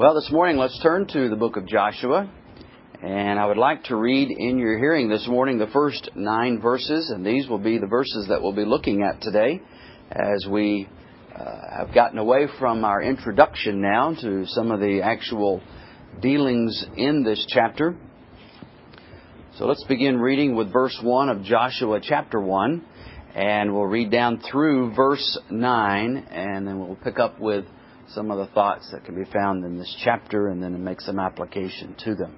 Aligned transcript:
Well, 0.00 0.14
this 0.14 0.30
morning 0.32 0.56
let's 0.56 0.80
turn 0.82 1.06
to 1.08 1.28
the 1.28 1.36
book 1.36 1.58
of 1.58 1.66
Joshua. 1.66 2.26
And 3.02 3.38
I 3.38 3.44
would 3.44 3.58
like 3.58 3.84
to 3.84 3.96
read 3.96 4.30
in 4.30 4.56
your 4.56 4.78
hearing 4.78 5.10
this 5.10 5.28
morning 5.28 5.58
the 5.58 5.66
first 5.66 6.08
nine 6.14 6.58
verses, 6.58 7.10
and 7.10 7.22
these 7.22 7.46
will 7.46 7.58
be 7.58 7.76
the 7.76 7.86
verses 7.86 8.28
that 8.30 8.40
we'll 8.40 8.54
be 8.54 8.64
looking 8.64 9.02
at 9.02 9.20
today 9.20 9.60
as 10.10 10.46
we 10.48 10.88
uh, 11.38 11.80
have 11.80 11.92
gotten 11.94 12.16
away 12.16 12.46
from 12.58 12.82
our 12.82 13.02
introduction 13.02 13.82
now 13.82 14.14
to 14.22 14.46
some 14.46 14.70
of 14.70 14.80
the 14.80 15.02
actual 15.02 15.60
dealings 16.22 16.82
in 16.96 17.22
this 17.22 17.44
chapter. 17.50 17.94
So 19.58 19.66
let's 19.66 19.84
begin 19.84 20.18
reading 20.18 20.56
with 20.56 20.72
verse 20.72 20.98
1 21.02 21.28
of 21.28 21.42
Joshua 21.42 22.00
chapter 22.02 22.40
1, 22.40 22.82
and 23.34 23.74
we'll 23.74 23.84
read 23.84 24.10
down 24.10 24.40
through 24.50 24.94
verse 24.94 25.38
9, 25.50 26.16
and 26.30 26.66
then 26.66 26.78
we'll 26.78 26.96
pick 26.96 27.18
up 27.18 27.38
with 27.38 27.66
some 28.14 28.30
of 28.30 28.38
the 28.38 28.52
thoughts 28.52 28.90
that 28.92 29.04
can 29.04 29.14
be 29.14 29.30
found 29.30 29.64
in 29.64 29.78
this 29.78 29.96
chapter 30.04 30.48
and 30.48 30.62
then 30.62 30.82
make 30.82 31.00
some 31.00 31.18
application 31.18 31.94
to 32.04 32.14
them. 32.14 32.36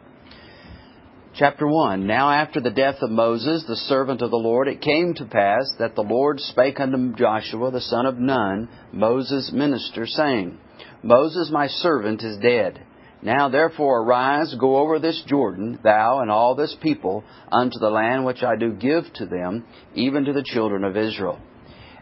Chapter 1.34 1.66
1 1.66 2.06
Now 2.06 2.30
after 2.30 2.60
the 2.60 2.70
death 2.70 2.96
of 3.00 3.10
Moses, 3.10 3.64
the 3.66 3.76
servant 3.76 4.20
of 4.20 4.30
the 4.30 4.36
Lord, 4.36 4.68
it 4.68 4.82
came 4.82 5.14
to 5.14 5.24
pass 5.24 5.72
that 5.78 5.94
the 5.94 6.02
Lord 6.02 6.40
spake 6.40 6.78
unto 6.78 7.14
Joshua 7.16 7.70
the 7.70 7.80
son 7.80 8.04
of 8.04 8.18
Nun, 8.18 8.68
Moses' 8.92 9.50
minister, 9.52 10.06
saying, 10.06 10.58
Moses 11.02 11.50
my 11.50 11.68
servant 11.68 12.22
is 12.22 12.36
dead. 12.38 12.84
Now 13.22 13.48
therefore 13.48 14.02
arise, 14.02 14.54
go 14.58 14.76
over 14.76 14.98
this 14.98 15.22
Jordan, 15.26 15.78
thou 15.82 16.20
and 16.20 16.30
all 16.30 16.54
this 16.54 16.76
people, 16.82 17.24
unto 17.50 17.78
the 17.78 17.88
land 17.88 18.26
which 18.26 18.42
I 18.42 18.56
do 18.56 18.72
give 18.72 19.04
to 19.14 19.26
them, 19.26 19.64
even 19.94 20.24
to 20.26 20.34
the 20.34 20.44
children 20.44 20.84
of 20.84 20.96
Israel. 20.96 21.38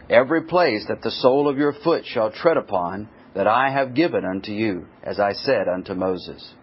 Every 0.09 0.43
place 0.43 0.87
that 0.88 1.02
the 1.02 1.10
sole 1.12 1.48
of 1.48 1.57
your 1.57 1.74
foot 1.84 2.05
shall 2.05 2.32
tread 2.32 2.57
upon, 2.57 3.09
that 3.34 3.47
I 3.47 3.70
have 3.70 3.95
given 3.95 4.25
unto 4.25 4.52
you, 4.52 4.87
as 5.02 5.20
I 5.20 5.33
said 5.33 5.69
unto 5.69 5.95
Moses. 5.95 6.55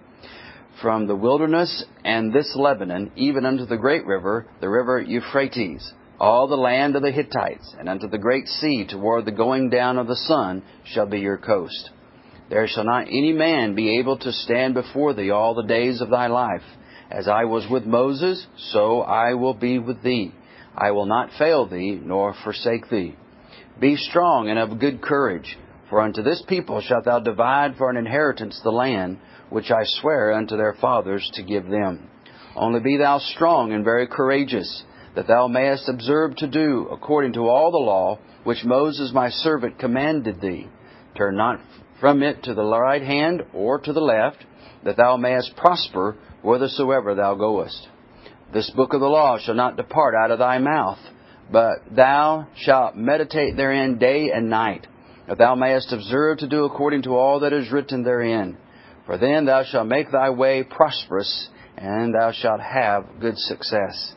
From 0.81 1.07
the 1.07 1.15
wilderness 1.15 1.85
and 2.03 2.33
this 2.33 2.53
Lebanon, 2.55 3.11
even 3.15 3.45
unto 3.45 3.65
the 3.65 3.77
great 3.77 4.05
river, 4.05 4.45
the 4.61 4.69
river 4.69 5.01
Euphrates, 5.01 5.93
all 6.19 6.47
the 6.47 6.55
land 6.55 6.95
of 6.95 7.01
the 7.01 7.11
Hittites, 7.11 7.75
and 7.79 7.87
unto 7.87 8.07
the 8.07 8.17
great 8.17 8.47
sea 8.47 8.85
toward 8.87 9.25
the 9.25 9.31
going 9.31 9.69
down 9.69 9.97
of 9.97 10.07
the 10.07 10.15
sun, 10.15 10.63
shall 10.85 11.05
be 11.05 11.19
your 11.19 11.37
coast. 11.37 11.91
There 12.49 12.67
shall 12.67 12.85
not 12.85 13.07
any 13.07 13.33
man 13.33 13.75
be 13.75 13.99
able 13.99 14.17
to 14.19 14.31
stand 14.31 14.73
before 14.73 15.13
thee 15.13 15.31
all 15.31 15.55
the 15.55 15.63
days 15.63 16.01
of 16.01 16.09
thy 16.09 16.27
life. 16.27 16.63
As 17.09 17.27
I 17.27 17.45
was 17.45 17.65
with 17.69 17.85
Moses, 17.85 18.45
so 18.57 19.01
I 19.01 19.33
will 19.33 19.53
be 19.53 19.79
with 19.79 20.03
thee. 20.03 20.33
I 20.75 20.91
will 20.91 21.05
not 21.05 21.31
fail 21.37 21.65
thee, 21.65 21.99
nor 22.01 22.35
forsake 22.43 22.89
thee. 22.89 23.15
Be 23.79 23.95
strong 23.95 24.49
and 24.49 24.59
of 24.59 24.79
good 24.79 25.01
courage 25.01 25.57
for 25.89 26.01
unto 26.01 26.21
this 26.21 26.43
people 26.47 26.81
shalt 26.81 27.05
thou 27.05 27.19
divide 27.19 27.75
for 27.77 27.89
an 27.89 27.97
inheritance 27.97 28.59
the 28.63 28.71
land 28.71 29.19
which 29.49 29.71
I 29.71 29.83
swear 29.83 30.33
unto 30.33 30.57
their 30.57 30.73
fathers 30.73 31.29
to 31.33 31.43
give 31.43 31.67
them. 31.67 32.09
Only 32.55 32.79
be 32.79 32.97
thou 32.97 33.19
strong 33.19 33.71
and 33.71 33.85
very 33.85 34.07
courageous, 34.07 34.83
that 35.15 35.27
thou 35.27 35.47
mayest 35.47 35.87
observe 35.87 36.35
to 36.37 36.47
do 36.47 36.87
according 36.91 37.33
to 37.33 37.47
all 37.47 37.71
the 37.71 37.77
law 37.77 38.19
which 38.43 38.65
Moses 38.65 39.11
my 39.13 39.29
servant 39.29 39.79
commanded 39.79 40.41
thee. 40.41 40.67
Turn 41.15 41.37
not 41.37 41.59
from 41.99 42.21
it 42.21 42.43
to 42.43 42.53
the 42.53 42.63
right 42.63 43.01
hand 43.01 43.43
or 43.53 43.79
to 43.79 43.93
the 43.93 44.01
left, 44.01 44.45
that 44.83 44.97
thou 44.97 45.17
mayest 45.17 45.55
prosper 45.55 46.17
whithersoever 46.41 47.15
thou 47.15 47.35
goest. 47.35 47.87
This 48.53 48.69
book 48.71 48.93
of 48.93 49.01
the 49.01 49.07
law 49.07 49.39
shall 49.39 49.55
not 49.55 49.77
depart 49.77 50.15
out 50.15 50.31
of 50.31 50.39
thy 50.39 50.59
mouth, 50.59 50.99
but 51.51 51.79
thou 51.91 52.47
shalt 52.55 52.95
meditate 52.95 53.55
therein 53.55 53.97
day 53.97 54.31
and 54.31 54.49
night 54.49 54.87
that 55.27 55.37
thou 55.37 55.55
mayest 55.55 55.91
observe 55.91 56.39
to 56.39 56.47
do 56.47 56.65
according 56.65 57.03
to 57.03 57.15
all 57.15 57.41
that 57.41 57.53
is 57.53 57.71
written 57.71 58.03
therein. 58.03 58.57
For 59.05 59.17
then 59.17 59.45
thou 59.45 59.63
shalt 59.63 59.87
make 59.87 60.11
thy 60.11 60.29
way 60.29 60.63
prosperous, 60.63 61.49
and 61.77 62.13
thou 62.13 62.31
shalt 62.31 62.61
have 62.61 63.19
good 63.19 63.37
success. 63.37 64.13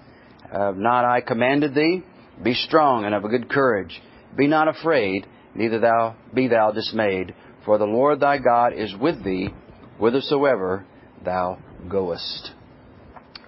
Have 0.53 0.77
not 0.77 1.05
I 1.05 1.21
commanded 1.21 1.75
thee? 1.75 2.03
Be 2.43 2.55
strong 2.55 3.05
and 3.05 3.15
of 3.15 3.25
a 3.25 3.29
good 3.29 3.49
courage. 3.49 4.01
Be 4.37 4.47
not 4.47 4.69
afraid, 4.69 5.27
neither 5.55 5.79
thou 5.79 6.17
be 6.33 6.49
thou 6.49 6.73
dismayed, 6.73 7.35
for 7.65 7.79
the 7.79 7.85
Lord 7.85 8.21
thy 8.21 8.39
God 8.39 8.73
is 8.73 8.95
with 8.97 9.23
thee 9.23 9.51
whithersoever 9.99 10.87
thou 11.25 11.59
goest. 11.89 12.53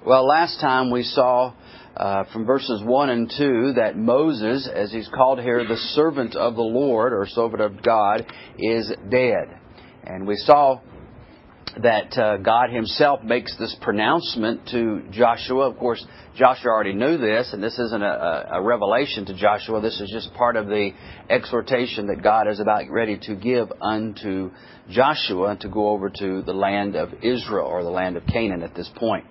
Well, 0.05 0.27
last 0.27 0.61
time 0.61 0.91
we 0.91 1.03
saw 1.03 1.55
uh, 1.97 2.25
from 2.33 2.45
verses 2.47 2.83
1 2.85 3.11
and 3.11 3.33
2 3.37 3.73
that 3.77 3.97
Moses, 3.97 4.69
as 4.73 4.91
he's 4.93 5.09
called 5.15 5.41
here, 5.41 5.67
the 5.67 5.77
servant 5.77 6.37
of 6.37 6.55
the 6.55 6.63
Lord 6.63 7.13
or 7.13 7.27
servant 7.27 7.63
of 7.63 7.83
God, 7.83 8.27
is 8.59 8.93
dead. 9.11 9.59
And 10.05 10.27
we 10.27 10.37
saw 10.37 10.81
that 11.83 12.17
uh, 12.19 12.37
God 12.39 12.71
Himself 12.71 13.23
makes 13.23 13.57
this 13.59 13.75
pronouncement 13.81 14.69
to 14.71 15.03
Joshua. 15.11 15.71
Of 15.71 15.79
course, 15.79 16.05
Joshua 16.37 16.71
already 16.71 16.93
knew 16.93 17.17
this, 17.17 17.51
and 17.53 17.63
this 17.63 17.79
isn't 17.79 18.03
a, 18.03 18.49
a, 18.53 18.63
revelation 18.63 19.25
to 19.27 19.35
Joshua. 19.35 19.81
This 19.81 19.99
is 20.01 20.11
just 20.11 20.35
part 20.35 20.57
of 20.57 20.67
the 20.67 20.91
exhortation 21.31 22.09
that 22.09 22.23
God 22.23 22.49
is 22.49 22.61
about 22.61 22.91
ready 22.91 23.19
to 23.23 23.35
give 23.35 23.73
unto 23.81 24.51
Joshua 24.91 25.57
to 25.61 25.69
go 25.69 25.89
over 25.89 26.11
to 26.11 26.43
the 26.43 26.53
land 26.53 26.95
of 26.95 27.11
Israel 27.23 27.67
or 27.67 27.83
the 27.83 27.91
land 27.91 28.17
of 28.17 28.27
Canaan 28.27 28.63
at 28.63 28.75
this 28.75 28.91
point. 28.97 29.25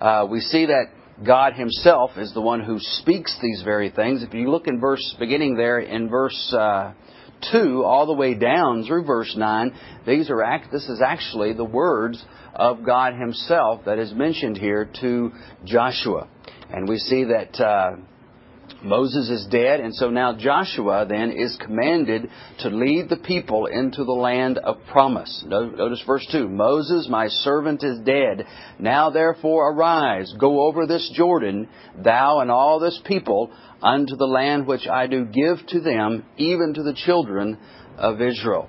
Uh, 0.00 0.26
we 0.30 0.40
see 0.40 0.66
that 0.66 0.86
God 1.24 1.54
Himself 1.54 2.12
is 2.16 2.32
the 2.32 2.40
one 2.40 2.60
who 2.60 2.78
speaks 2.78 3.36
these 3.42 3.62
very 3.64 3.90
things. 3.90 4.22
If 4.22 4.34
you 4.34 4.50
look 4.50 4.68
in 4.68 4.78
verse, 4.78 5.16
beginning 5.18 5.56
there 5.56 5.80
in 5.80 6.08
verse 6.08 6.54
uh, 6.56 6.92
2 7.52 7.84
all 7.84 8.06
the 8.06 8.14
way 8.14 8.34
down 8.34 8.84
through 8.84 9.04
verse 9.04 9.34
9, 9.36 9.74
these 10.06 10.30
are 10.30 10.42
act, 10.42 10.70
this 10.70 10.88
is 10.88 11.02
actually 11.04 11.54
the 11.54 11.64
words 11.64 12.24
of 12.54 12.84
God 12.84 13.14
Himself 13.14 13.84
that 13.86 13.98
is 13.98 14.12
mentioned 14.12 14.58
here 14.58 14.88
to 15.00 15.32
Joshua. 15.64 16.28
And 16.70 16.88
we 16.88 16.98
see 16.98 17.24
that 17.24 17.60
uh, 17.60 17.96
Moses 18.82 19.28
is 19.28 19.46
dead, 19.46 19.80
and 19.80 19.94
so 19.94 20.08
now 20.08 20.36
Joshua 20.36 21.04
then 21.08 21.32
is 21.32 21.56
commanded 21.60 22.30
to 22.60 22.68
lead 22.68 23.08
the 23.08 23.16
people 23.16 23.66
into 23.66 24.04
the 24.04 24.12
land 24.12 24.58
of 24.58 24.76
promise. 24.90 25.44
Notice 25.46 26.02
verse 26.06 26.26
2 26.30 26.48
Moses, 26.48 27.08
my 27.08 27.26
servant, 27.28 27.82
is 27.82 27.98
dead. 28.00 28.46
Now 28.78 29.10
therefore 29.10 29.72
arise, 29.72 30.32
go 30.38 30.66
over 30.66 30.86
this 30.86 31.10
Jordan, 31.14 31.68
thou 31.96 32.40
and 32.40 32.50
all 32.50 32.78
this 32.78 33.00
people, 33.04 33.50
unto 33.82 34.16
the 34.16 34.26
land 34.26 34.66
which 34.66 34.86
I 34.86 35.06
do 35.06 35.24
give 35.24 35.58
to 35.68 35.80
them, 35.80 36.24
even 36.36 36.74
to 36.74 36.82
the 36.82 36.94
children 36.94 37.58
of 37.96 38.20
Israel. 38.20 38.68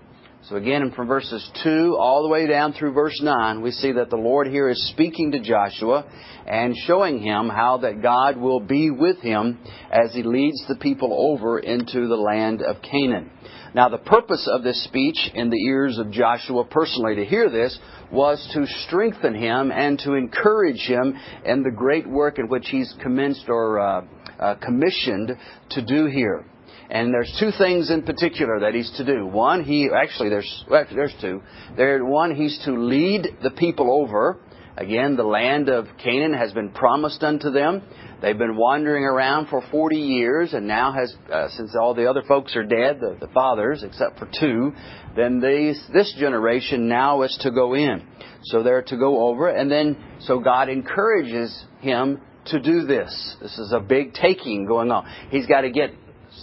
So 0.49 0.55
again, 0.55 0.91
from 0.95 1.07
verses 1.07 1.47
2 1.63 1.95
all 1.99 2.23
the 2.23 2.27
way 2.27 2.47
down 2.47 2.73
through 2.73 2.93
verse 2.93 3.21
9, 3.21 3.61
we 3.61 3.69
see 3.69 3.91
that 3.91 4.09
the 4.09 4.15
Lord 4.15 4.47
here 4.47 4.67
is 4.67 4.89
speaking 4.89 5.31
to 5.33 5.39
Joshua 5.39 6.05
and 6.47 6.75
showing 6.87 7.21
him 7.21 7.49
how 7.49 7.77
that 7.83 8.01
God 8.01 8.35
will 8.35 8.59
be 8.59 8.89
with 8.89 9.19
him 9.19 9.59
as 9.91 10.11
he 10.11 10.23
leads 10.23 10.59
the 10.67 10.77
people 10.77 11.13
over 11.13 11.59
into 11.59 12.07
the 12.07 12.15
land 12.15 12.63
of 12.63 12.81
Canaan. 12.81 13.29
Now, 13.75 13.89
the 13.89 13.99
purpose 13.99 14.49
of 14.51 14.63
this 14.63 14.83
speech 14.85 15.29
in 15.35 15.51
the 15.51 15.63
ears 15.67 15.99
of 15.99 16.09
Joshua 16.09 16.65
personally 16.65 17.13
to 17.17 17.25
hear 17.25 17.51
this 17.51 17.77
was 18.11 18.43
to 18.55 18.65
strengthen 18.87 19.35
him 19.35 19.71
and 19.71 19.99
to 19.99 20.13
encourage 20.13 20.81
him 20.87 21.15
in 21.45 21.61
the 21.61 21.69
great 21.69 22.09
work 22.09 22.39
in 22.39 22.49
which 22.49 22.69
he's 22.69 22.91
commenced 23.03 23.45
or 23.49 23.79
uh, 23.79 24.01
uh, 24.39 24.55
commissioned 24.55 25.31
to 25.69 25.85
do 25.85 26.07
here. 26.07 26.43
And 26.89 27.13
there's 27.13 27.31
two 27.39 27.51
things 27.57 27.91
in 27.91 28.03
particular 28.03 28.61
that 28.61 28.73
he's 28.73 28.91
to 28.97 29.05
do. 29.05 29.27
One, 29.27 29.63
he 29.63 29.89
actually 29.95 30.29
there's 30.29 30.65
there's 30.69 31.13
two. 31.21 31.41
There, 31.77 32.03
one, 32.03 32.35
he's 32.35 32.59
to 32.65 32.71
lead 32.71 33.27
the 33.43 33.51
people 33.51 33.91
over. 33.91 34.39
Again, 34.75 35.17
the 35.17 35.23
land 35.23 35.67
of 35.67 35.87
Canaan 36.01 36.33
has 36.33 36.53
been 36.53 36.69
promised 36.69 37.21
unto 37.21 37.51
them. 37.51 37.83
They've 38.21 38.37
been 38.37 38.55
wandering 38.55 39.03
around 39.03 39.47
for 39.47 39.61
40 39.71 39.97
years, 39.97 40.53
and 40.53 40.67
now 40.67 40.93
has, 40.93 41.13
uh, 41.31 41.49
since 41.49 41.75
all 41.75 41.93
the 41.93 42.09
other 42.09 42.23
folks 42.25 42.55
are 42.55 42.63
dead, 42.63 42.99
the, 43.01 43.17
the 43.19 43.31
fathers, 43.33 43.83
except 43.83 44.17
for 44.17 44.29
two, 44.39 44.73
then 45.17 45.41
these, 45.41 45.81
this 45.93 46.15
generation 46.17 46.87
now 46.87 47.23
is 47.23 47.37
to 47.41 47.51
go 47.51 47.73
in. 47.73 48.07
So 48.43 48.63
they're 48.63 48.83
to 48.83 48.97
go 48.97 49.27
over, 49.27 49.49
and 49.49 49.69
then, 49.69 49.97
so 50.21 50.39
God 50.39 50.69
encourages 50.69 51.65
him 51.81 52.21
to 52.45 52.59
do 52.59 52.85
this. 52.85 53.35
This 53.41 53.57
is 53.57 53.73
a 53.73 53.81
big 53.81 54.13
taking 54.13 54.65
going 54.65 54.91
on. 54.91 55.05
He's 55.29 55.45
got 55.45 55.61
to 55.61 55.71
get 55.71 55.91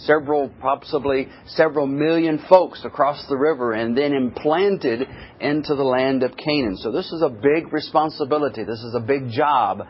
several, 0.05 0.49
possibly 0.61 1.27
several 1.47 1.87
million 1.87 2.43
folks 2.49 2.81
across 2.85 3.25
the 3.27 3.37
river 3.37 3.73
and 3.73 3.97
then 3.97 4.13
implanted 4.13 5.07
into 5.39 5.75
the 5.75 5.83
land 5.83 6.23
of 6.23 6.35
Canaan. 6.37 6.77
So 6.77 6.91
this 6.91 7.11
is 7.11 7.21
a 7.21 7.29
big 7.29 7.71
responsibility. 7.71 8.63
This 8.63 8.81
is 8.83 8.95
a 8.95 8.99
big 8.99 9.29
job 9.29 9.81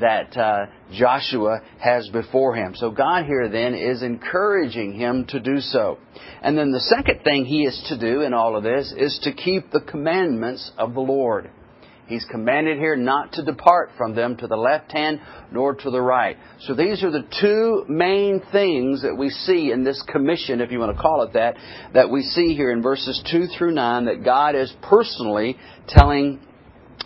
that 0.00 0.36
uh, 0.36 0.66
Joshua 0.92 1.60
has 1.78 2.08
before 2.08 2.54
him. 2.54 2.74
So 2.74 2.90
God 2.90 3.24
here 3.26 3.48
then 3.48 3.74
is 3.74 4.02
encouraging 4.02 4.94
him 4.94 5.26
to 5.28 5.40
do 5.40 5.60
so. 5.60 5.98
And 6.42 6.56
then 6.56 6.72
the 6.72 6.80
second 6.80 7.22
thing 7.24 7.44
he 7.44 7.64
is 7.64 7.84
to 7.88 7.98
do 7.98 8.22
in 8.22 8.34
all 8.34 8.56
of 8.56 8.62
this 8.62 8.92
is 8.96 9.18
to 9.22 9.32
keep 9.32 9.70
the 9.70 9.80
commandments 9.80 10.70
of 10.78 10.94
the 10.94 11.00
Lord. 11.00 11.50
He's 12.06 12.24
commanded 12.30 12.78
here 12.78 12.96
not 12.96 13.32
to 13.32 13.44
depart 13.44 13.90
from 13.96 14.14
them 14.14 14.36
to 14.36 14.46
the 14.46 14.56
left 14.56 14.92
hand 14.92 15.20
nor 15.50 15.74
to 15.74 15.90
the 15.90 16.00
right. 16.00 16.36
So 16.60 16.74
these 16.74 17.02
are 17.02 17.10
the 17.10 17.26
two 17.40 17.84
main 17.88 18.42
things 18.52 19.02
that 19.02 19.16
we 19.16 19.30
see 19.30 19.72
in 19.72 19.82
this 19.82 20.02
commission, 20.08 20.60
if 20.60 20.70
you 20.70 20.78
want 20.78 20.96
to 20.96 21.02
call 21.02 21.22
it 21.22 21.32
that, 21.32 21.56
that 21.94 22.10
we 22.10 22.22
see 22.22 22.54
here 22.54 22.70
in 22.70 22.82
verses 22.82 23.20
2 23.30 23.46
through 23.58 23.72
9 23.72 24.04
that 24.04 24.24
God 24.24 24.54
is 24.54 24.72
personally 24.82 25.56
telling 25.88 26.40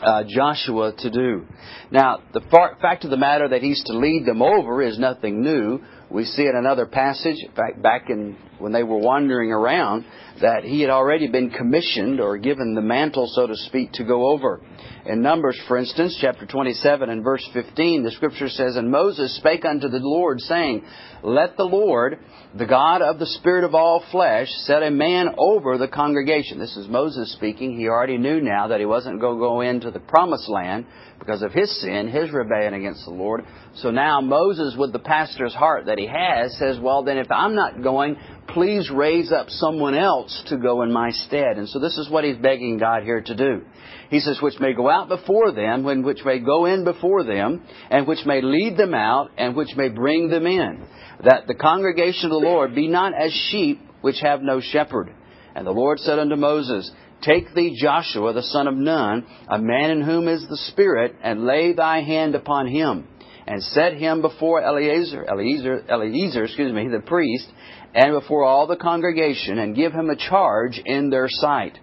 uh, 0.02 0.24
Joshua 0.28 0.92
to 0.98 1.10
do. 1.10 1.46
Now, 1.90 2.20
the 2.32 2.40
fact 2.80 3.04
of 3.04 3.10
the 3.10 3.16
matter 3.16 3.48
that 3.48 3.62
he's 3.62 3.82
to 3.84 3.96
lead 3.96 4.26
them 4.26 4.42
over 4.42 4.82
is 4.82 4.98
nothing 4.98 5.42
new. 5.42 5.80
We 6.10 6.24
see 6.24 6.42
it 6.42 6.50
in 6.50 6.56
another 6.56 6.86
passage, 6.86 7.36
in 7.42 7.52
fact, 7.52 7.82
back 7.82 8.08
in 8.08 8.36
when 8.60 8.72
they 8.72 8.82
were 8.82 8.98
wandering 8.98 9.52
around, 9.52 10.04
that 10.40 10.64
he 10.64 10.80
had 10.80 10.90
already 10.90 11.26
been 11.26 11.50
commissioned 11.50 12.20
or 12.20 12.38
given 12.38 12.74
the 12.74 12.80
mantle, 12.80 13.30
so 13.34 13.46
to 13.46 13.56
speak, 13.56 13.92
to 13.92 14.04
go 14.04 14.30
over. 14.30 14.60
In 15.06 15.22
Numbers, 15.22 15.58
for 15.66 15.76
instance, 15.76 16.16
chapter 16.20 16.46
27 16.46 17.08
and 17.08 17.24
verse 17.24 17.46
15, 17.52 18.04
the 18.04 18.10
scripture 18.10 18.48
says, 18.48 18.76
And 18.76 18.90
Moses 18.90 19.36
spake 19.36 19.64
unto 19.64 19.88
the 19.88 19.98
Lord, 19.98 20.40
saying, 20.40 20.84
Let 21.22 21.56
the 21.56 21.64
Lord, 21.64 22.18
the 22.56 22.66
God 22.66 23.00
of 23.00 23.18
the 23.18 23.26
Spirit 23.26 23.64
of 23.64 23.74
all 23.74 24.04
flesh, 24.10 24.48
set 24.64 24.82
a 24.82 24.90
man 24.90 25.34
over 25.38 25.78
the 25.78 25.88
congregation. 25.88 26.58
This 26.58 26.76
is 26.76 26.88
Moses 26.88 27.32
speaking. 27.32 27.76
He 27.76 27.88
already 27.88 28.18
knew 28.18 28.40
now 28.40 28.68
that 28.68 28.80
he 28.80 28.86
wasn't 28.86 29.20
going 29.20 29.36
to 29.36 29.40
go 29.40 29.60
into 29.62 29.90
the 29.90 30.00
promised 30.00 30.48
land 30.48 30.86
because 31.18 31.42
of 31.42 31.52
his 31.52 31.80
sin, 31.80 32.08
his 32.08 32.30
rebellion 32.30 32.74
against 32.74 33.04
the 33.04 33.12
Lord. 33.12 33.44
So 33.76 33.90
now 33.90 34.20
Moses, 34.20 34.74
with 34.76 34.92
the 34.92 34.98
pastor's 34.98 35.54
heart 35.54 35.86
that 35.86 35.98
he 35.98 36.06
has, 36.06 36.56
says, 36.58 36.78
Well, 36.80 37.04
then 37.04 37.18
if 37.18 37.30
I'm 37.30 37.54
not 37.54 37.82
going, 37.82 38.16
please 38.54 38.90
raise 38.90 39.32
up 39.32 39.48
someone 39.48 39.94
else 39.94 40.42
to 40.46 40.56
go 40.56 40.82
in 40.82 40.92
my 40.92 41.10
stead. 41.10 41.56
And 41.56 41.68
so 41.68 41.78
this 41.78 41.96
is 41.98 42.08
what 42.10 42.24
he's 42.24 42.36
begging 42.36 42.78
God 42.78 43.02
here 43.02 43.20
to 43.20 43.34
do. 43.34 43.62
He 44.10 44.20
says, 44.20 44.40
which 44.42 44.58
may 44.60 44.72
go 44.72 44.90
out 44.90 45.08
before 45.08 45.52
them, 45.52 45.86
and 45.86 46.04
which 46.04 46.24
may 46.24 46.40
go 46.40 46.66
in 46.66 46.84
before 46.84 47.24
them, 47.24 47.64
and 47.90 48.06
which 48.06 48.26
may 48.26 48.42
lead 48.42 48.76
them 48.76 48.94
out, 48.94 49.30
and 49.38 49.54
which 49.54 49.76
may 49.76 49.88
bring 49.88 50.28
them 50.28 50.46
in. 50.46 50.84
That 51.24 51.46
the 51.46 51.54
congregation 51.54 52.26
of 52.26 52.30
the 52.30 52.48
Lord 52.48 52.74
be 52.74 52.88
not 52.88 53.12
as 53.14 53.32
sheep 53.50 53.80
which 54.00 54.20
have 54.20 54.42
no 54.42 54.60
shepherd. 54.60 55.14
And 55.54 55.66
the 55.66 55.72
Lord 55.72 55.98
said 55.98 56.18
unto 56.18 56.36
Moses, 56.36 56.90
Take 57.22 57.54
thee 57.54 57.76
Joshua 57.80 58.32
the 58.32 58.42
son 58.42 58.66
of 58.66 58.74
Nun, 58.74 59.26
a 59.48 59.58
man 59.58 59.90
in 59.90 60.02
whom 60.02 60.26
is 60.26 60.46
the 60.48 60.56
Spirit, 60.56 61.16
and 61.22 61.44
lay 61.44 61.72
thy 61.72 62.00
hand 62.00 62.34
upon 62.34 62.66
him, 62.66 63.06
and 63.46 63.62
set 63.62 63.94
him 63.94 64.22
before 64.22 64.62
Eleazar, 64.62 65.26
Eleazar, 65.28 65.84
Eleazar, 65.88 66.44
excuse 66.44 66.72
me, 66.72 66.88
the 66.88 67.00
priest, 67.00 67.46
and 67.94 68.12
before 68.12 68.44
all 68.44 68.66
the 68.66 68.76
congregation, 68.76 69.58
and 69.58 69.76
give 69.76 69.92
him 69.92 70.10
a 70.10 70.16
charge 70.16 70.80
in 70.84 71.10
their 71.10 71.28
sight. 71.28 71.78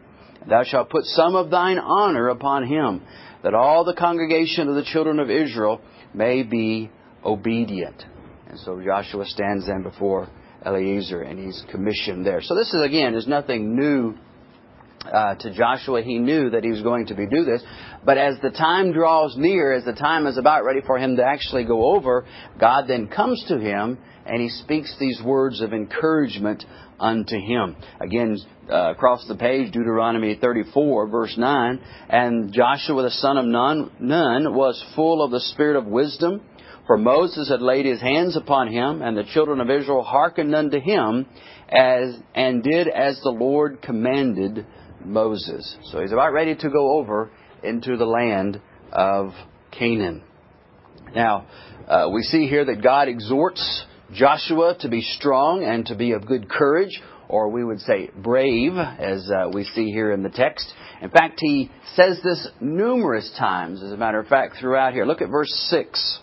Thou 0.48 0.64
shalt 0.64 0.90
put 0.90 1.04
some 1.04 1.36
of 1.36 1.50
thine 1.50 1.78
honor 1.78 2.30
upon 2.30 2.66
him, 2.66 3.02
that 3.44 3.54
all 3.54 3.84
the 3.84 3.94
congregation 3.94 4.70
of 4.70 4.76
the 4.76 4.86
children 4.86 5.20
of 5.20 5.30
Israel 5.30 5.82
may 6.14 6.44
be 6.44 6.90
obedient. 7.24 8.04
And 8.48 8.60
so 8.60 8.82
Joshua 8.84 9.26
stands 9.26 9.68
then 9.68 9.84
before 9.84 10.30
Eleazar, 10.66 11.22
and 11.22 11.38
he's 11.38 11.64
commissioned 11.70 12.26
there. 12.26 12.42
So 12.42 12.56
this 12.56 12.74
is 12.74 12.82
again 12.82 13.14
is 13.14 13.28
nothing 13.28 13.76
new 13.76 14.16
uh, 15.12 15.36
to 15.36 15.54
Joshua. 15.54 16.02
He 16.02 16.20
knew 16.20 16.50
that 16.52 16.64
he 16.64 16.72
was 16.72 16.82
going 16.82 17.08
to 17.08 17.16
be 17.16 17.28
do 17.28 17.44
this. 17.44 17.64
But 18.06 18.18
as 18.18 18.36
the 18.42 18.52
time 18.52 18.94
draws 18.94 19.36
near, 19.38 19.74
as 19.74 19.86
the 19.86 19.94
time 19.94 20.28
is 20.28 20.38
about 20.38 20.64
ready 20.64 20.82
for 20.86 20.98
him 20.98 21.18
to 21.18 21.24
actually 21.24 21.66
go 21.66 21.96
over, 21.96 22.26
God 22.60 22.86
then 22.88 23.08
comes 23.08 23.44
to 23.48 23.60
him 23.60 23.98
and 24.26 24.42
he 24.42 24.50
speaks 24.50 24.94
these 25.00 25.22
words 25.24 25.62
of 25.62 25.74
encouragement 25.74 26.64
unto 27.00 27.40
him. 27.40 27.76
Again, 28.00 28.38
uh, 28.70 28.92
across 28.92 29.26
the 29.28 29.36
page, 29.36 29.72
Deuteronomy 29.72 30.38
34, 30.40 31.08
verse 31.08 31.36
9. 31.38 31.82
And 32.10 32.52
Joshua 32.52 33.04
the 33.04 33.12
son 33.12 33.38
of 33.38 33.46
Nun, 33.46 33.92
Nun 34.00 34.54
was 34.54 34.84
full 34.96 35.24
of 35.24 35.32
the 35.32 35.40
spirit 35.40 35.78
of 35.78 35.86
wisdom. 35.86 36.42
For 36.88 36.98
Moses 36.98 37.50
had 37.50 37.62
laid 37.62 37.86
his 37.86 38.02
hands 38.02 38.38
upon 38.38 38.72
him, 38.72 39.02
and 39.02 39.18
the 39.18 39.26
children 39.34 39.60
of 39.60 39.70
Israel 39.70 40.04
hearkened 40.04 40.56
unto 40.56 40.80
him, 40.80 41.26
as 41.70 42.16
and 42.34 42.64
did 42.64 42.88
as 42.88 43.20
the 43.22 43.30
Lord 43.30 43.82
commanded 43.82 44.66
Moses. 45.04 45.76
So 45.92 46.02
he's 46.02 46.12
about 46.12 46.34
ready 46.34 46.56
to 46.56 46.70
go 46.70 46.98
over 46.98 47.32
into 47.64 47.98
the 47.98 48.06
land 48.06 48.62
of 48.92 49.32
Canaan. 49.72 50.24
Now, 51.16 51.48
uh, 51.88 52.10
we 52.12 52.22
see 52.24 52.48
here 52.48 52.66
that 52.66 52.84
God 52.84 53.08
exhorts 53.08 53.86
Joshua 54.14 54.76
to 54.82 54.90
be 54.90 55.02
strong 55.02 55.64
and 55.64 55.86
to 55.88 55.96
be 55.96 56.12
of 56.12 56.26
good 56.26 56.50
courage, 56.50 57.02
or 57.30 57.50
we 57.50 57.64
would 57.64 57.80
say 57.82 58.10
brave, 58.16 58.74
as 58.78 59.30
uh, 59.30 59.50
we 59.54 59.64
see 59.64 59.92
here 59.92 60.12
in 60.12 60.24
the 60.24 60.30
text. 60.30 60.72
In 61.02 61.10
fact, 61.10 61.40
he 61.40 61.70
says 61.96 62.20
this 62.24 62.48
numerous 62.60 63.34
times, 63.38 63.84
as 63.84 63.92
a 63.92 63.98
matter 63.98 64.20
of 64.20 64.28
fact, 64.28 64.58
throughout 64.60 64.94
here. 64.94 65.06
Look 65.06 65.22
at 65.22 65.30
verse 65.30 65.52
6. 65.70 66.20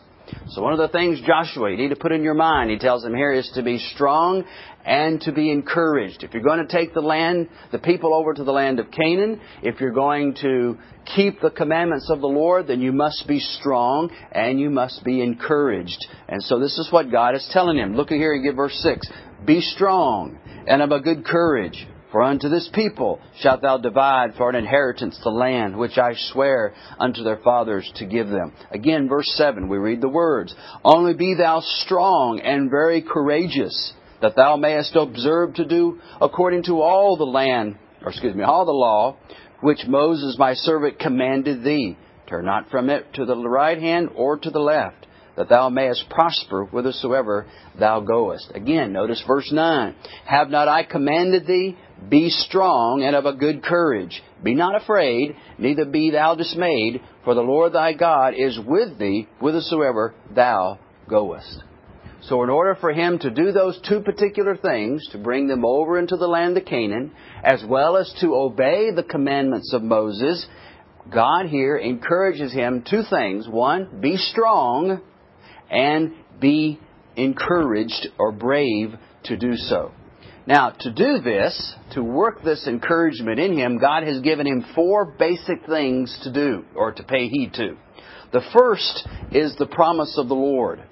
So 0.49 0.63
one 0.63 0.73
of 0.73 0.79
the 0.79 0.89
things, 0.89 1.21
Joshua, 1.27 1.71
you 1.71 1.77
need 1.77 1.89
to 1.89 1.97
put 1.97 2.13
in 2.13 2.23
your 2.23 2.35
mind, 2.35 2.71
he 2.71 2.79
tells 2.79 3.05
him 3.05 3.15
here, 3.15 3.33
is 3.33 3.51
to 3.55 3.63
be 3.63 3.79
strong 3.79 4.45
and 4.85 5.21
to 5.23 5.33
be 5.33 5.51
encouraged. 5.51 6.23
If 6.23 6.35
you're 6.35 6.43
going 6.43 6.67
to 6.67 6.73
take 6.73 6.95
the 6.95 7.01
land, 7.01 7.49
the 7.73 7.79
people 7.79 8.15
over 8.15 8.35
to 8.35 8.45
the 8.45 8.53
land 8.53 8.79
of 8.79 8.91
Canaan, 8.91 9.41
if 9.63 9.81
you're 9.81 9.93
going 9.93 10.35
to 10.43 10.79
keep 11.17 11.41
the 11.41 11.51
commandments 11.51 12.11
of 12.11 12.21
the 12.21 12.27
Lord, 12.27 12.67
then 12.67 12.81
you 12.81 12.93
must 12.93 13.27
be 13.27 13.39
strong 13.39 14.11
and 14.33 14.61
you 14.61 14.71
must 14.71 15.05
be 15.05 15.23
encouraged. 15.23 15.99
And 16.29 16.43
so 16.43 16.59
this 16.59 16.79
is 16.79 16.89
what 16.91 17.11
God 17.11 17.35
is 17.35 17.49
telling 17.53 17.79
him. 17.79 17.97
Look 17.97 18.11
here, 18.11 18.19
here, 18.19 18.43
give 18.43 18.57
verse 18.57 18.79
6. 18.83 19.09
Be 19.45 19.61
strong 19.61 20.39
and 20.67 20.83
of 20.83 20.91
a 20.91 21.01
good 21.01 21.25
courage. 21.25 21.87
For 22.15 22.23
unto 22.23 22.49
this 22.49 22.71
people 22.73 23.19
shalt 23.41 23.63
thou 23.63 23.79
divide 23.79 24.37
for 24.37 24.49
an 24.49 24.55
inheritance 24.55 25.19
the 25.25 25.31
land 25.31 25.77
which 25.77 25.99
I 25.99 26.13
swear 26.15 26.73
unto 26.97 27.25
their 27.25 27.39
fathers 27.39 27.91
to 27.97 28.07
give 28.07 28.29
them. 28.29 28.53
Again, 28.71 29.09
verse 29.09 29.29
7, 29.35 29.69
we 29.69 29.79
read 29.79 30.01
the 30.01 30.09
words, 30.09 30.55
Only 30.85 31.15
be 31.15 31.35
thou 31.35 31.59
strong 31.59 32.39
and 32.39 32.71
very 32.71 33.03
courageous, 33.03 33.95
that 34.23 34.37
thou 34.37 34.55
mayest 34.55 34.95
observe 34.95 35.55
to 35.55 35.65
do 35.65 35.99
according 36.21 36.63
to 36.67 36.83
all 36.83 37.17
the 37.17 37.25
land, 37.25 37.79
or 38.01 38.11
excuse 38.11 38.37
me, 38.37 38.45
all 38.45 38.65
the 38.65 38.71
law, 38.71 39.17
which 39.61 39.85
Moses 39.89 40.37
my 40.39 40.55
servant 40.55 41.01
commanded 41.01 41.65
thee. 41.65 41.99
Turn 42.29 42.45
not 42.45 42.71
from 42.71 42.91
it 42.91 43.13
to 43.15 43.25
the 43.25 43.37
right 43.37 43.81
hand 43.81 44.11
or 44.15 44.39
to 44.39 44.51
the 44.51 44.61
left, 44.61 45.05
that 45.37 45.49
thou 45.49 45.69
mayest 45.69 46.09
prosper 46.11 46.67
whithersoever 46.67 47.47
thou 47.77 47.99
goest. 47.99 48.53
Again, 48.55 48.93
notice 48.93 49.21
verse 49.27 49.51
9. 49.51 49.97
Have 50.27 50.49
not 50.49 50.69
I 50.69 50.85
commanded 50.85 51.49
thee? 51.49 51.77
Be 52.09 52.29
strong 52.29 53.03
and 53.03 53.17
of 53.17 53.25
a 53.25 53.33
good 53.33 53.63
courage. 53.63 54.23
Be 54.43 54.55
not 54.55 54.81
afraid, 54.81 55.37
neither 55.59 55.85
be 55.85 56.11
thou 56.11 56.35
dismayed, 56.35 57.01
for 57.25 57.35
the 57.35 57.41
Lord 57.41 57.73
thy 57.73 57.93
God 57.93 58.35
is 58.37 58.59
with 58.65 58.99
thee 58.99 59.29
whithersoever 59.41 60.15
thou 60.35 60.79
goest. 61.09 61.63
So, 62.23 62.43
in 62.43 62.49
order 62.49 62.75
for 62.75 62.93
him 62.93 63.19
to 63.19 63.31
do 63.31 63.53
those 63.53 63.79
two 63.87 64.01
particular 64.01 64.57
things, 64.57 65.07
to 65.13 65.19
bring 65.19 65.47
them 65.47 65.65
over 65.65 65.99
into 65.99 66.17
the 66.17 66.27
land 66.27 66.57
of 66.57 66.65
Canaan, 66.65 67.13
as 67.43 67.63
well 67.69 67.99
as 67.99 68.13
to 68.21 68.35
obey 68.35 68.91
the 68.95 69.03
commandments 69.03 69.75
of 69.75 69.83
Moses, 69.83 70.47
God 71.13 71.47
here 71.47 71.77
encourages 71.77 72.53
him 72.53 72.83
two 72.89 73.03
things. 73.11 73.47
One, 73.47 74.01
be 74.01 74.17
strong, 74.17 75.03
and 75.71 76.15
be 76.41 76.81
encouraged 77.17 78.09
or 78.19 78.33
brave 78.33 78.95
to 79.25 79.37
do 79.37 79.57
so. 79.57 79.93
Now, 80.47 80.71
to 80.81 80.93
do 80.93 81.21
this, 81.21 81.75
to 81.93 82.03
work 82.03 82.43
this 82.43 82.67
encouragement 82.67 83.41
in 83.41 83.57
him, 83.57 83.79
God 83.79 84.03
has 84.03 84.21
given 84.21 84.47
him 84.47 84.65
four 84.75 85.07
basic 85.19 85.65
things 85.67 86.19
to 86.23 86.33
do, 86.33 86.65
or 86.77 86.93
to 86.93 87.03
pay 87.03 87.29
heed 87.29 87.55
to. 87.55 87.77
The 88.33 88.43
first 88.53 89.09
is 89.33 89.57
the 89.57 89.67
promise 89.67 90.19
of 90.19 90.29
the 90.29 90.35
Lord. 90.35 90.83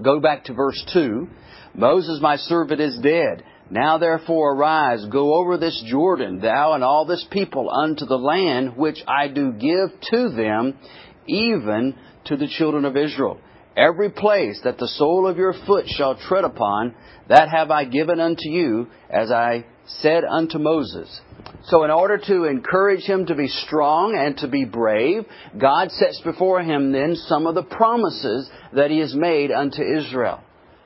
Go 0.00 0.20
back 0.20 0.44
to 0.44 0.54
verse 0.54 0.82
2. 0.94 1.28
Moses, 1.74 2.18
my 2.22 2.36
servant, 2.36 2.80
is 2.80 2.98
dead. 3.02 3.44
Now 3.70 3.98
therefore 3.98 4.54
arise, 4.54 5.04
go 5.10 5.34
over 5.34 5.58
this 5.58 5.82
Jordan, 5.86 6.40
thou 6.40 6.72
and 6.72 6.84
all 6.84 7.04
this 7.04 7.26
people, 7.30 7.70
unto 7.70 8.06
the 8.06 8.18
land 8.18 8.76
which 8.76 8.98
I 9.06 9.28
do 9.28 9.52
give 9.52 9.98
to 10.12 10.30
them, 10.30 10.78
even 11.26 11.94
to 12.26 12.36
the 12.36 12.48
children 12.48 12.84
of 12.84 12.96
Israel. 12.96 13.38
Every 13.76 14.10
place 14.10 14.60
that 14.64 14.78
the 14.78 14.88
sole 14.88 15.26
of 15.26 15.38
your 15.38 15.54
foot 15.66 15.86
shall 15.88 16.16
tread 16.16 16.44
upon, 16.44 16.94
that 17.28 17.48
have 17.48 17.70
I 17.70 17.84
given 17.84 18.20
unto 18.20 18.48
you, 18.48 18.88
as 19.08 19.30
I 19.30 19.64
said 19.86 20.24
unto 20.24 20.58
Moses. 20.58 21.20
So 21.64 21.84
in 21.84 21.90
order 21.90 22.18
to 22.18 22.44
encourage 22.44 23.02
him 23.02 23.26
to 23.26 23.34
be 23.34 23.48
strong 23.48 24.16
and 24.16 24.36
to 24.38 24.48
be 24.48 24.64
brave, 24.64 25.24
God 25.58 25.90
sets 25.90 26.20
before 26.20 26.60
him 26.62 26.92
then 26.92 27.16
some 27.16 27.46
of 27.46 27.54
the 27.54 27.62
promises 27.62 28.50
that 28.74 28.90
he 28.90 28.98
has 28.98 29.14
made 29.14 29.50
unto 29.50 29.82
Israel. 29.82 30.40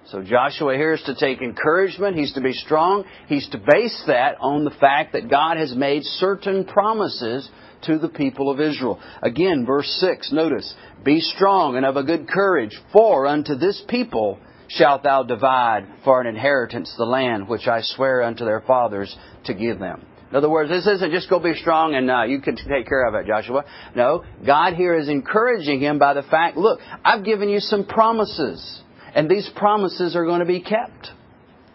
So 0.06 0.22
Joshua 0.22 0.74
here 0.74 0.92
is 0.92 1.02
to 1.06 1.16
take 1.16 1.42
encouragement. 1.42 2.16
He's 2.16 2.32
to 2.34 2.40
be 2.40 2.52
strong. 2.52 3.04
He's 3.26 3.48
to 3.48 3.58
base 3.58 4.04
that 4.06 4.36
on 4.40 4.64
the 4.64 4.70
fact 4.70 5.14
that 5.14 5.28
God 5.28 5.56
has 5.56 5.74
made 5.74 6.04
certain 6.04 6.64
promises 6.64 7.48
to 7.82 7.98
the 7.98 8.08
people 8.08 8.50
of 8.50 8.60
Israel. 8.60 9.00
Again, 9.22 9.64
verse 9.66 9.88
6, 10.00 10.32
notice, 10.32 10.74
Be 11.04 11.20
strong 11.20 11.76
and 11.76 11.86
of 11.86 11.96
a 11.96 12.02
good 12.02 12.28
courage, 12.28 12.76
for 12.92 13.26
unto 13.26 13.54
this 13.54 13.82
people 13.88 14.38
shalt 14.68 15.02
thou 15.02 15.22
divide 15.22 15.86
for 16.04 16.20
an 16.20 16.26
inheritance 16.26 16.92
the 16.96 17.04
land 17.04 17.48
which 17.48 17.68
I 17.68 17.80
swear 17.82 18.22
unto 18.22 18.44
their 18.44 18.60
fathers 18.60 19.16
to 19.44 19.54
give 19.54 19.78
them. 19.78 20.04
In 20.30 20.36
other 20.36 20.50
words, 20.50 20.70
this 20.70 20.86
isn't 20.86 21.12
just 21.12 21.30
go 21.30 21.38
be 21.38 21.54
strong 21.54 21.94
and 21.94 22.10
uh, 22.10 22.22
you 22.24 22.40
can 22.40 22.56
take 22.56 22.88
care 22.88 23.06
of 23.06 23.14
it, 23.14 23.26
Joshua. 23.26 23.64
No, 23.94 24.24
God 24.44 24.74
here 24.74 24.96
is 24.96 25.08
encouraging 25.08 25.80
him 25.80 25.98
by 25.98 26.14
the 26.14 26.22
fact, 26.22 26.56
look, 26.56 26.80
I've 27.04 27.24
given 27.24 27.48
you 27.48 27.60
some 27.60 27.86
promises, 27.86 28.82
and 29.14 29.30
these 29.30 29.48
promises 29.54 30.16
are 30.16 30.24
going 30.24 30.40
to 30.40 30.46
be 30.46 30.60
kept. 30.60 31.10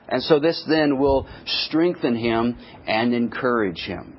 And 0.10 0.22
so 0.22 0.39
this 0.39 0.62
then 0.67 1.00
will 1.00 1.27
strengthen 1.46 2.17
him 2.17 2.58
and 2.86 3.13
encourage 3.13 3.79
him. 3.79 4.17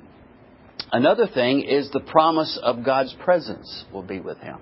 Another 0.93 1.25
thing 1.25 1.63
is 1.63 1.89
the 1.89 1.99
promise 1.99 2.59
of 2.61 2.85
God's 2.85 3.13
presence 3.23 3.83
will 3.91 4.03
be 4.03 4.19
with 4.19 4.37
him. 4.37 4.59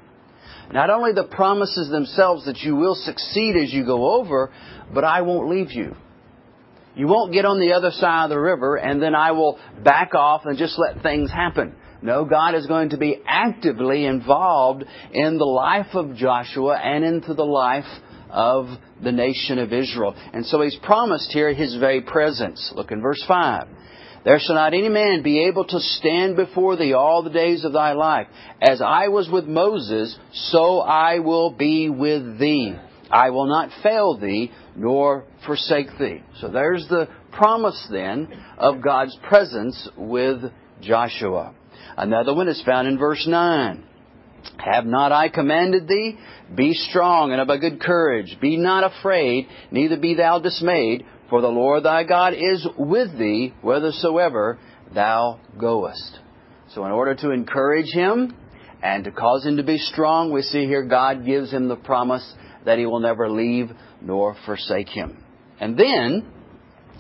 Not 0.72 0.90
only 0.90 1.12
the 1.12 1.26
promises 1.26 1.90
themselves 1.90 2.46
that 2.46 2.60
you 2.60 2.78
will 2.78 2.96
succeed 2.96 3.58
as 3.58 3.74
you 3.74 3.86
go 3.86 4.18
over, 4.18 4.50
but 4.94 5.04
I 5.04 5.24
won't 5.24 5.50
leave 5.50 5.72
you. 5.72 5.94
You 6.96 7.08
won't 7.08 7.34
get 7.34 7.44
on 7.44 7.60
the 7.60 7.74
other 7.74 7.92
side 7.92 8.26
of 8.26 8.30
the 8.30 8.40
river 8.40 8.78
and 8.78 9.02
then 9.02 9.14
I 9.14 9.32
will 9.32 9.60
back 9.84 10.16
off 10.16 10.44
and 10.46 10.58
just 10.58 10.80
let 10.80 11.04
things 11.04 11.30
happen. 11.30 11.76
No, 12.02 12.24
God 12.24 12.56
is 12.56 12.66
going 12.66 12.92
to 12.92 12.98
be 12.98 13.22
actively 13.28 14.06
involved 14.06 14.86
in 15.12 15.38
the 15.38 15.46
life 15.46 15.94
of 15.94 16.16
Joshua 16.16 16.78
and 16.78 17.04
into 17.04 17.34
the 17.34 17.46
life 17.46 17.86
of 18.30 18.68
the 19.04 19.12
nation 19.12 19.60
of 19.60 19.74
Israel. 19.74 20.16
And 20.34 20.46
so 20.46 20.62
he's 20.62 20.78
promised 20.82 21.32
here 21.32 21.54
his 21.54 21.76
very 21.76 22.02
presence. 22.02 22.72
Look 22.74 22.92
in 22.92 23.02
verse 23.02 23.24
5. 23.28 23.68
There 24.24 24.40
shall 24.40 24.56
not 24.56 24.74
any 24.74 24.90
man 24.90 25.24
be 25.24 25.46
able 25.46 25.66
to 25.66 25.80
stand 25.80 26.36
before 26.36 26.76
thee 26.76 26.94
all 26.94 27.24
the 27.24 27.32
days 27.32 27.66
of 27.66 27.74
thy 27.74 27.94
life. 27.94 28.28
As 28.62 28.82
I 28.82 29.08
was 29.08 29.30
with 29.30 29.46
Moses, 29.46 30.18
so 30.32 30.80
I 30.80 31.20
will 31.20 31.52
be 31.52 31.90
with 31.90 32.38
thee. 32.38 32.76
I 33.10 33.32
will 33.32 33.48
not 33.48 33.70
fail 33.82 34.18
thee, 34.18 34.52
nor 34.76 35.26
forsake 35.46 35.98
thee. 36.00 36.22
So 36.40 36.50
there's 36.50 36.88
the 36.88 37.08
promise 37.32 37.88
then 37.92 38.28
of 38.58 38.82
God's 38.82 39.18
presence 39.28 39.90
with 39.98 40.42
Joshua. 40.82 41.54
Another 41.98 42.34
one 42.34 42.48
is 42.48 42.62
found 42.66 42.88
in 42.88 42.98
verse 42.98 43.26
9. 43.28 43.84
Have 44.58 44.86
not 44.86 45.12
I 45.12 45.30
commanded 45.30 45.88
thee? 45.88 46.18
Be 46.56 46.74
strong 46.74 47.32
and 47.32 47.42
of 47.42 47.50
a 47.50 47.60
good 47.60 47.82
courage. 47.82 48.38
Be 48.42 48.58
not 48.58 48.84
afraid, 48.84 49.48
neither 49.72 49.98
be 49.98 50.16
thou 50.16 50.40
dismayed, 50.40 51.06
for 51.32 51.42
the 51.42 51.48
Lord 51.48 51.84
thy 51.84 52.04
God 52.04 52.34
is 52.34 52.68
with 52.78 53.18
thee 53.18 53.54
whithersoever 53.62 54.60
thou 54.94 55.40
goest. 55.58 56.20
So 56.76 56.86
in 56.86 56.92
order 56.92 57.16
to 57.16 57.32
encourage 57.32 57.90
him 57.92 58.36
and 58.84 59.06
to 59.06 59.12
cause 59.12 59.46
him 59.46 59.56
to 59.56 59.64
be 59.64 59.78
strong, 59.78 60.34
we 60.34 60.42
see 60.42 60.66
here 60.66 60.84
God 60.84 61.26
gives 61.26 61.50
him 61.50 61.70
the 61.70 61.78
promise 61.78 62.36
that 62.66 62.78
he 62.78 62.86
will 62.86 63.00
never 63.00 63.30
leave 63.30 63.72
nor 64.02 64.36
forsake 64.46 64.90
him. 64.90 65.24
And 65.60 65.78
then, 65.78 66.28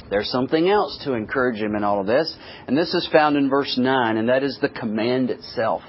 there's 0.09 0.31
something 0.31 0.69
else 0.69 0.97
to 1.03 1.13
encourage 1.13 1.59
him 1.59 1.75
in 1.75 1.83
all 1.83 1.99
of 1.99 2.07
this, 2.07 2.33
and 2.67 2.77
this 2.77 2.93
is 2.93 3.09
found 3.11 3.35
in 3.35 3.49
verse 3.49 3.77
9, 3.77 4.15
and 4.15 4.29
that 4.29 4.43
is 4.43 4.57
the 4.61 4.69
command 4.69 5.29
itself, 5.29 5.81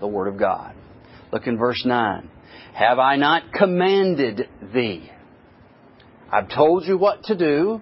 the 0.00 0.06
Word 0.06 0.28
of 0.28 0.38
God. 0.38 0.74
Look 1.32 1.46
in 1.46 1.56
verse 1.56 1.82
9. 1.84 2.28
Have 2.74 2.98
I 2.98 3.16
not 3.16 3.52
commanded 3.52 4.48
thee? 4.74 5.10
I've 6.30 6.48
told 6.48 6.84
you 6.84 6.98
what 6.98 7.24
to 7.24 7.36
do. 7.36 7.80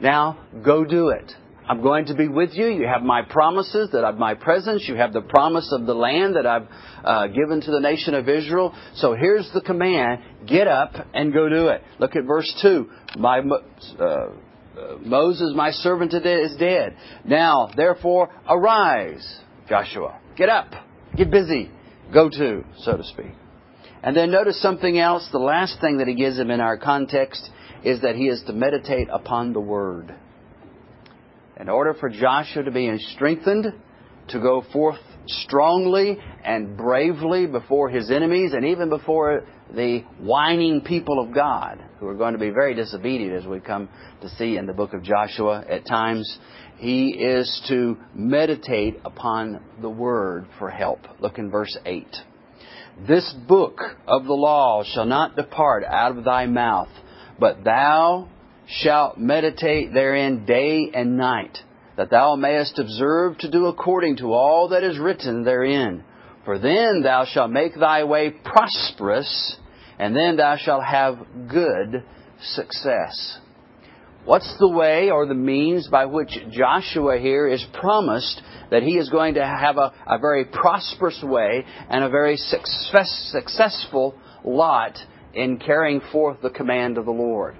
Now 0.00 0.38
go 0.64 0.84
do 0.84 1.08
it. 1.08 1.32
I'm 1.68 1.82
going 1.82 2.06
to 2.06 2.14
be 2.14 2.28
with 2.28 2.50
you. 2.52 2.68
You 2.68 2.86
have 2.86 3.02
my 3.02 3.22
promises 3.22 3.90
that 3.92 4.04
I've 4.04 4.18
my 4.18 4.34
presence. 4.34 4.84
You 4.86 4.94
have 4.96 5.12
the 5.12 5.20
promise 5.20 5.72
of 5.72 5.84
the 5.86 5.94
land 5.94 6.36
that 6.36 6.46
I've 6.46 6.68
uh, 7.02 7.26
given 7.28 7.60
to 7.60 7.70
the 7.72 7.80
nation 7.80 8.14
of 8.14 8.28
Israel. 8.28 8.72
So 8.94 9.14
here's 9.14 9.50
the 9.52 9.60
command: 9.60 10.22
get 10.46 10.68
up 10.68 10.92
and 11.12 11.32
go 11.32 11.48
do 11.48 11.68
it. 11.68 11.82
Look 11.98 12.14
at 12.14 12.24
verse 12.24 12.52
two. 12.62 12.88
My 13.16 13.40
uh, 13.40 14.04
uh, 14.04 14.98
Moses, 15.00 15.52
my 15.56 15.70
servant, 15.70 16.10
today 16.12 16.36
is 16.36 16.56
dead. 16.56 16.96
Now, 17.24 17.70
therefore, 17.74 18.30
arise, 18.48 19.40
Joshua. 19.68 20.20
Get 20.36 20.50
up. 20.50 20.70
Get 21.16 21.30
busy. 21.30 21.70
Go 22.12 22.28
to, 22.28 22.64
so 22.78 22.96
to 22.96 23.02
speak. 23.04 23.32
And 24.02 24.16
then 24.16 24.30
notice 24.30 24.60
something 24.60 24.98
else. 24.98 25.28
The 25.32 25.38
last 25.38 25.80
thing 25.80 25.98
that 25.98 26.06
he 26.06 26.14
gives 26.14 26.38
him 26.38 26.50
in 26.50 26.60
our 26.60 26.76
context 26.76 27.50
is 27.86 28.02
that 28.02 28.16
he 28.16 28.26
is 28.26 28.42
to 28.48 28.52
meditate 28.52 29.06
upon 29.12 29.52
the 29.52 29.60
Word. 29.60 30.12
In 31.58 31.68
order 31.68 31.94
for 31.94 32.10
Joshua 32.10 32.64
to 32.64 32.72
be 32.72 32.98
strengthened, 33.14 33.72
to 34.30 34.40
go 34.40 34.64
forth 34.72 34.98
strongly 35.28 36.18
and 36.44 36.76
bravely 36.76 37.46
before 37.46 37.88
his 37.88 38.10
enemies 38.10 38.54
and 38.54 38.64
even 38.64 38.88
before 38.88 39.44
the 39.72 40.00
whining 40.18 40.80
people 40.80 41.20
of 41.24 41.32
God, 41.32 41.80
who 42.00 42.08
are 42.08 42.16
going 42.16 42.32
to 42.32 42.40
be 42.40 42.50
very 42.50 42.74
disobedient 42.74 43.32
as 43.34 43.46
we 43.46 43.60
come 43.60 43.88
to 44.20 44.28
see 44.30 44.56
in 44.56 44.66
the 44.66 44.72
book 44.72 44.92
of 44.92 45.04
Joshua 45.04 45.64
at 45.68 45.86
times, 45.86 46.38
he 46.78 47.10
is 47.10 47.64
to 47.68 47.96
meditate 48.16 49.00
upon 49.04 49.60
the 49.80 49.88
Word 49.88 50.46
for 50.58 50.70
help. 50.70 51.06
Look 51.20 51.38
in 51.38 51.52
verse 51.52 51.78
8. 51.86 52.04
This 53.06 53.32
book 53.46 53.78
of 54.08 54.24
the 54.24 54.32
law 54.32 54.82
shall 54.82 55.06
not 55.06 55.36
depart 55.36 55.84
out 55.84 56.18
of 56.18 56.24
thy 56.24 56.46
mouth, 56.46 56.88
but 57.38 57.64
thou 57.64 58.28
shalt 58.66 59.18
meditate 59.18 59.92
therein 59.92 60.44
day 60.44 60.90
and 60.92 61.16
night, 61.16 61.58
that 61.96 62.10
thou 62.10 62.36
mayest 62.36 62.78
observe 62.78 63.38
to 63.38 63.50
do 63.50 63.66
according 63.66 64.16
to 64.16 64.32
all 64.32 64.68
that 64.68 64.82
is 64.82 64.98
written 64.98 65.44
therein. 65.44 66.04
For 66.44 66.58
then 66.58 67.02
thou 67.02 67.24
shalt 67.24 67.50
make 67.50 67.74
thy 67.74 68.04
way 68.04 68.30
prosperous, 68.30 69.56
and 69.98 70.14
then 70.14 70.36
thou 70.36 70.56
shalt 70.56 70.84
have 70.84 71.18
good 71.48 72.04
success. 72.40 73.38
What's 74.24 74.56
the 74.58 74.68
way 74.68 75.10
or 75.10 75.26
the 75.26 75.34
means 75.34 75.88
by 75.88 76.06
which 76.06 76.36
Joshua 76.50 77.18
here 77.18 77.46
is 77.46 77.64
promised 77.72 78.42
that 78.70 78.82
he 78.82 78.98
is 78.98 79.08
going 79.08 79.34
to 79.34 79.44
have 79.44 79.76
a, 79.76 79.92
a 80.06 80.18
very 80.18 80.44
prosperous 80.44 81.22
way 81.22 81.64
and 81.88 82.02
a 82.02 82.10
very 82.10 82.36
success, 82.36 83.30
successful 83.32 84.16
lot 84.44 84.98
in 85.36 85.58
carrying 85.58 86.00
forth 86.10 86.38
the 86.42 86.50
command 86.50 86.98
of 86.98 87.04
the 87.04 87.12
Lord? 87.12 87.56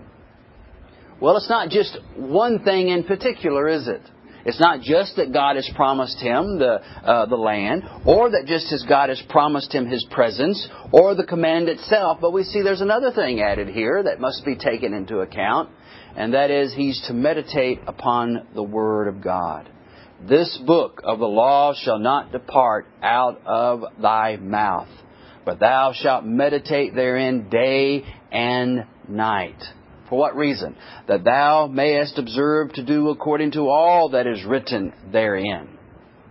Well, 1.21 1.37
it's 1.37 1.49
not 1.49 1.71
just 1.71 1.97
one 2.17 2.65
thing 2.65 2.89
in 2.89 3.05
particular, 3.05 3.69
is 3.69 3.87
it? 3.89 4.03
It's 4.45 4.61
not 4.61 4.81
just 4.81 5.17
that 5.17 5.33
God 5.33 5.57
has 5.57 5.69
promised 5.75 6.21
him 6.21 6.61
the, 6.61 6.81
uh, 7.05 7.27
the 7.27 7.37
land, 7.37 7.83
or 8.07 8.31
that 8.31 8.45
just 8.47 8.73
as 8.73 8.85
God 8.89 9.09
has 9.09 9.21
promised 9.29 9.73
him 9.73 9.87
his 9.87 10.07
presence, 10.11 10.69
or 10.93 11.17
the 11.17 11.25
command 11.25 11.69
itself, 11.69 12.19
but 12.21 12.33
we 12.33 12.45
see 12.45 12.63
there's 12.63 12.81
another 12.81 13.11
thing 13.11 13.41
added 13.41 13.69
here 13.69 14.05
that 14.05 14.21
must 14.21 14.45
be 14.45 14.55
taken 14.55 14.95
into 14.95 15.19
account, 15.19 15.71
and 16.17 16.33
that 16.33 16.53
is 16.53 16.73
he's 16.73 17.03
to 17.09 17.13
meditate 17.13 17.81
upon 17.89 18.47
the 18.55 18.63
Word 18.63 19.09
of 19.09 19.21
God. 19.21 19.69
This 20.29 20.57
book 20.65 21.01
of 21.03 21.19
the 21.19 21.27
law 21.27 21.75
shall 21.75 21.99
not 21.99 22.31
depart 22.31 22.87
out 23.03 23.41
of 23.45 23.83
thy 24.01 24.37
mouth, 24.37 24.89
but 25.47 25.61
thou 25.61 25.93
shalt 25.95 26.27
meditate 26.27 26.95
therein 26.95 27.49
day 27.49 28.05
and 28.31 28.85
night 29.09 29.63
for 30.09 30.19
what 30.19 30.37
reason? 30.37 30.77
That 31.09 31.25
thou 31.25 31.67
mayest 31.67 32.19
observe 32.19 32.73
to 32.75 32.85
do 32.85 33.09
according 33.09 33.53
to 33.53 33.69
all 33.69 34.11
that 34.11 34.27
is 34.27 34.45
written 34.45 34.93
therein, 35.13 35.79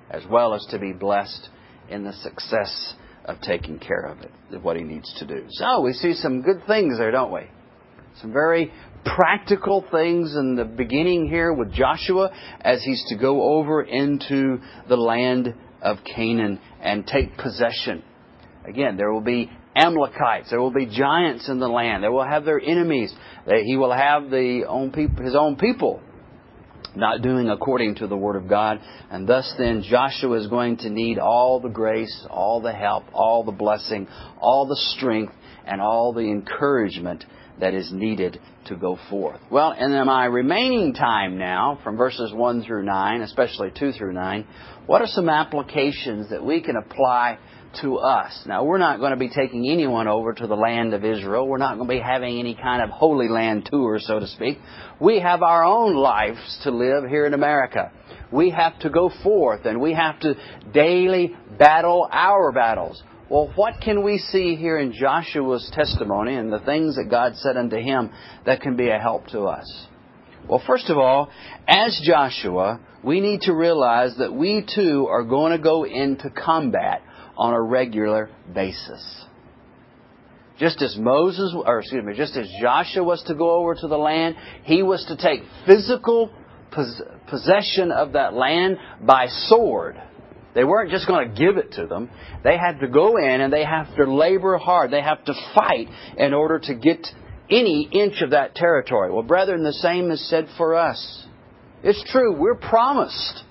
as 0.09 0.23
well 0.29 0.53
as 0.53 0.65
to 0.69 0.79
be 0.79 0.93
blessed 0.93 1.49
in 1.89 2.03
the 2.03 2.13
success 2.13 2.93
of 3.25 3.41
taking 3.41 3.79
care 3.79 4.05
of 4.05 4.21
it, 4.21 4.31
of 4.53 4.63
what 4.63 4.77
he 4.77 4.83
needs 4.83 5.13
to 5.19 5.25
do. 5.25 5.45
So 5.49 5.81
we 5.81 5.93
see 5.93 6.13
some 6.13 6.41
good 6.41 6.65
things 6.67 6.97
there, 6.97 7.11
don't 7.11 7.33
we? 7.33 7.49
Some 8.21 8.31
very 8.31 8.71
practical 9.03 9.85
things 9.91 10.35
in 10.35 10.55
the 10.55 10.63
beginning 10.63 11.27
here 11.27 11.51
with 11.51 11.73
Joshua 11.73 12.31
as 12.61 12.81
he's 12.83 13.03
to 13.09 13.17
go 13.17 13.57
over 13.57 13.81
into 13.81 14.59
the 14.87 14.95
land 14.95 15.53
of 15.81 15.97
Canaan 16.05 16.59
and 16.81 17.05
take 17.05 17.37
possession. 17.37 18.03
Again, 18.67 18.97
there 18.97 19.11
will 19.11 19.21
be 19.21 19.49
Amalekites. 19.75 20.49
There 20.49 20.59
will 20.59 20.73
be 20.73 20.85
giants 20.85 21.49
in 21.49 21.59
the 21.59 21.67
land. 21.67 22.03
They 22.03 22.09
will 22.09 22.25
have 22.25 22.45
their 22.45 22.59
enemies. 22.59 23.13
He 23.47 23.77
will 23.77 23.93
have 23.93 24.29
the 24.29 24.65
own 24.67 24.91
people, 24.91 25.23
his 25.23 25.35
own 25.35 25.55
people 25.55 26.01
not 26.95 27.21
doing 27.21 27.49
according 27.49 27.95
to 27.95 28.07
the 28.07 28.15
Word 28.15 28.37
of 28.37 28.47
God. 28.47 28.79
And 29.11 29.27
thus 29.27 29.53
then 29.57 29.83
Joshua 29.83 30.39
is 30.39 30.47
going 30.47 30.77
to 30.77 30.89
need 30.89 31.19
all 31.19 31.59
the 31.59 31.69
grace, 31.69 32.25
all 32.29 32.61
the 32.61 32.71
help, 32.71 33.03
all 33.13 33.43
the 33.43 33.51
blessing, 33.51 34.07
all 34.39 34.65
the 34.65 34.77
strength, 34.95 35.33
and 35.65 35.81
all 35.81 36.13
the 36.13 36.21
encouragement 36.21 37.25
that 37.59 37.73
is 37.73 37.91
needed 37.91 38.39
to 38.67 38.75
go 38.75 38.97
forth. 39.09 39.39
Well, 39.49 39.71
and 39.71 39.93
in 39.93 40.05
my 40.05 40.25
remaining 40.25 40.93
time 40.93 41.37
now, 41.37 41.79
from 41.83 41.97
verses 41.97 42.33
1 42.33 42.63
through 42.63 42.83
9, 42.83 43.21
especially 43.21 43.71
2 43.77 43.93
through 43.93 44.13
9, 44.13 44.47
what 44.85 45.01
are 45.01 45.07
some 45.07 45.29
applications 45.29 46.29
that 46.29 46.43
we 46.43 46.61
can 46.61 46.75
apply 46.75 47.37
to 47.81 47.97
us. 47.97 48.43
Now, 48.45 48.63
we're 48.63 48.77
not 48.77 48.99
going 48.99 49.11
to 49.11 49.17
be 49.17 49.29
taking 49.29 49.69
anyone 49.69 50.07
over 50.07 50.33
to 50.33 50.47
the 50.47 50.55
land 50.55 50.93
of 50.93 51.03
Israel. 51.03 51.47
We're 51.47 51.57
not 51.57 51.75
going 51.75 51.87
to 51.87 51.95
be 51.95 51.99
having 51.99 52.39
any 52.39 52.55
kind 52.55 52.81
of 52.81 52.89
Holy 52.89 53.27
Land 53.27 53.67
tour, 53.71 53.99
so 53.99 54.19
to 54.19 54.27
speak. 54.27 54.57
We 54.99 55.19
have 55.19 55.41
our 55.41 55.63
own 55.63 55.95
lives 55.95 56.59
to 56.63 56.71
live 56.71 57.09
here 57.09 57.25
in 57.25 57.33
America. 57.33 57.91
We 58.31 58.49
have 58.51 58.77
to 58.79 58.89
go 58.89 59.11
forth 59.23 59.65
and 59.65 59.79
we 59.79 59.93
have 59.93 60.19
to 60.21 60.35
daily 60.73 61.35
battle 61.57 62.07
our 62.11 62.51
battles. 62.51 63.01
Well, 63.29 63.51
what 63.55 63.81
can 63.81 64.03
we 64.03 64.19
see 64.19 64.55
here 64.55 64.77
in 64.77 64.93
Joshua's 64.93 65.71
testimony 65.73 66.35
and 66.35 66.51
the 66.51 66.59
things 66.59 66.95
that 66.95 67.09
God 67.09 67.35
said 67.35 67.57
unto 67.57 67.77
him 67.77 68.11
that 68.45 68.61
can 68.61 68.75
be 68.75 68.89
a 68.89 68.99
help 68.99 69.27
to 69.27 69.43
us? 69.43 69.87
Well, 70.47 70.61
first 70.67 70.91
of 70.91 70.97
all, 70.97 71.29
as 71.67 71.99
Joshua, 72.03 72.79
we 73.03 73.21
need 73.21 73.41
to 73.41 73.53
realize 73.53 74.15
that 74.17 74.33
we 74.33 74.65
too 74.75 75.07
are 75.09 75.23
going 75.23 75.51
to 75.53 75.57
go 75.57 75.85
into 75.85 76.29
combat 76.29 77.01
on 77.37 77.53
a 77.53 77.61
regular 77.61 78.29
basis. 78.53 79.25
Just 80.57 80.81
as 80.81 80.95
Moses, 80.97 81.53
or 81.53 81.79
excuse 81.79 82.03
me, 82.03 82.13
just 82.15 82.37
as 82.37 82.49
Joshua 82.61 83.03
was 83.03 83.21
to 83.23 83.35
go 83.35 83.51
over 83.51 83.75
to 83.75 83.87
the 83.87 83.97
land, 83.97 84.35
he 84.63 84.83
was 84.83 85.03
to 85.07 85.17
take 85.17 85.41
physical 85.65 86.31
possession 87.27 87.91
of 87.91 88.13
that 88.13 88.33
land 88.33 88.77
by 89.01 89.27
sword. 89.27 90.01
They 90.53 90.63
weren't 90.63 90.91
just 90.91 91.07
going 91.07 91.29
to 91.29 91.35
give 91.35 91.57
it 91.57 91.73
to 91.73 91.87
them. 91.87 92.09
They 92.43 92.57
had 92.57 92.79
to 92.79 92.87
go 92.87 93.17
in 93.17 93.41
and 93.41 93.51
they 93.51 93.65
have 93.65 93.93
to 93.97 94.05
labor 94.05 94.57
hard. 94.57 94.91
They 94.91 95.01
have 95.01 95.23
to 95.25 95.33
fight 95.53 95.89
in 96.17 96.33
order 96.33 96.59
to 96.59 96.73
get 96.73 97.05
any 97.49 97.89
inch 97.91 98.21
of 98.21 98.31
that 98.31 98.55
territory. 98.55 99.11
Well, 99.11 99.23
brethren, 99.23 99.63
the 99.63 99.73
same 99.73 100.09
is 100.11 100.29
said 100.29 100.47
for 100.57 100.75
us. 100.75 101.25
It's 101.83 102.03
true, 102.11 102.33
we're 102.35 102.55
promised 102.55 103.43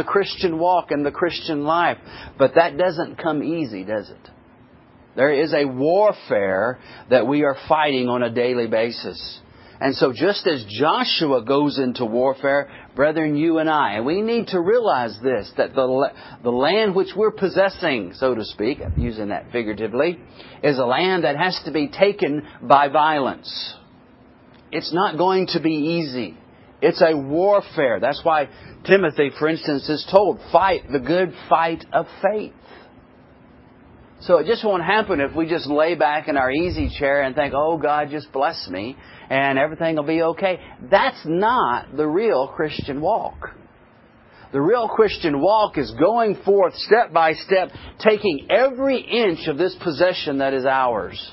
the 0.00 0.04
Christian 0.04 0.58
walk 0.58 0.92
and 0.92 1.04
the 1.04 1.10
Christian 1.10 1.64
life, 1.64 1.98
but 2.38 2.54
that 2.54 2.78
doesn't 2.78 3.16
come 3.16 3.42
easy, 3.42 3.84
does 3.84 4.08
it? 4.08 4.30
There 5.14 5.30
is 5.30 5.52
a 5.52 5.66
warfare 5.66 6.78
that 7.10 7.26
we 7.26 7.44
are 7.44 7.56
fighting 7.68 8.08
on 8.08 8.22
a 8.22 8.30
daily 8.30 8.66
basis. 8.66 9.40
And 9.78 9.94
so 9.94 10.14
just 10.14 10.46
as 10.46 10.64
Joshua 10.70 11.44
goes 11.44 11.78
into 11.78 12.06
warfare, 12.06 12.70
brethren, 12.96 13.36
you 13.36 13.58
and 13.58 13.68
I, 13.68 14.00
we 14.00 14.22
need 14.22 14.46
to 14.48 14.60
realize 14.60 15.18
this, 15.22 15.52
that 15.58 15.74
the, 15.74 16.12
the 16.42 16.50
land 16.50 16.94
which 16.94 17.10
we're 17.14 17.30
possessing, 17.30 18.14
so 18.14 18.34
to 18.34 18.44
speak, 18.44 18.78
using 18.96 19.28
that 19.28 19.52
figuratively, 19.52 20.18
is 20.62 20.78
a 20.78 20.86
land 20.86 21.24
that 21.24 21.36
has 21.36 21.60
to 21.66 21.72
be 21.72 21.88
taken 21.88 22.46
by 22.62 22.88
violence. 22.88 23.74
It's 24.72 24.94
not 24.94 25.18
going 25.18 25.48
to 25.48 25.60
be 25.60 25.74
easy. 25.74 26.38
It's 26.82 27.02
a 27.02 27.16
warfare. 27.16 28.00
That's 28.00 28.20
why 28.22 28.48
Timothy, 28.84 29.30
for 29.38 29.48
instance, 29.48 29.88
is 29.88 30.06
told, 30.10 30.40
fight 30.50 30.90
the 30.90 30.98
good 30.98 31.32
fight 31.48 31.84
of 31.92 32.06
faith. 32.22 32.52
So 34.22 34.36
it 34.36 34.46
just 34.46 34.64
won't 34.64 34.84
happen 34.84 35.20
if 35.20 35.34
we 35.34 35.48
just 35.48 35.66
lay 35.66 35.94
back 35.94 36.28
in 36.28 36.36
our 36.36 36.50
easy 36.50 36.90
chair 36.98 37.22
and 37.22 37.34
think, 37.34 37.54
oh, 37.56 37.78
God, 37.78 38.08
just 38.10 38.30
bless 38.32 38.68
me 38.68 38.96
and 39.30 39.58
everything 39.58 39.96
will 39.96 40.02
be 40.02 40.22
okay. 40.22 40.60
That's 40.90 41.20
not 41.24 41.96
the 41.96 42.06
real 42.06 42.48
Christian 42.48 43.00
walk. 43.00 43.50
The 44.52 44.60
real 44.60 44.88
Christian 44.88 45.40
walk 45.40 45.78
is 45.78 45.92
going 45.92 46.34
forth 46.44 46.74
step 46.74 47.12
by 47.12 47.34
step, 47.34 47.70
taking 48.00 48.48
every 48.50 48.98
inch 48.98 49.46
of 49.46 49.56
this 49.56 49.76
possession 49.80 50.38
that 50.38 50.52
is 50.52 50.66
ours 50.66 51.32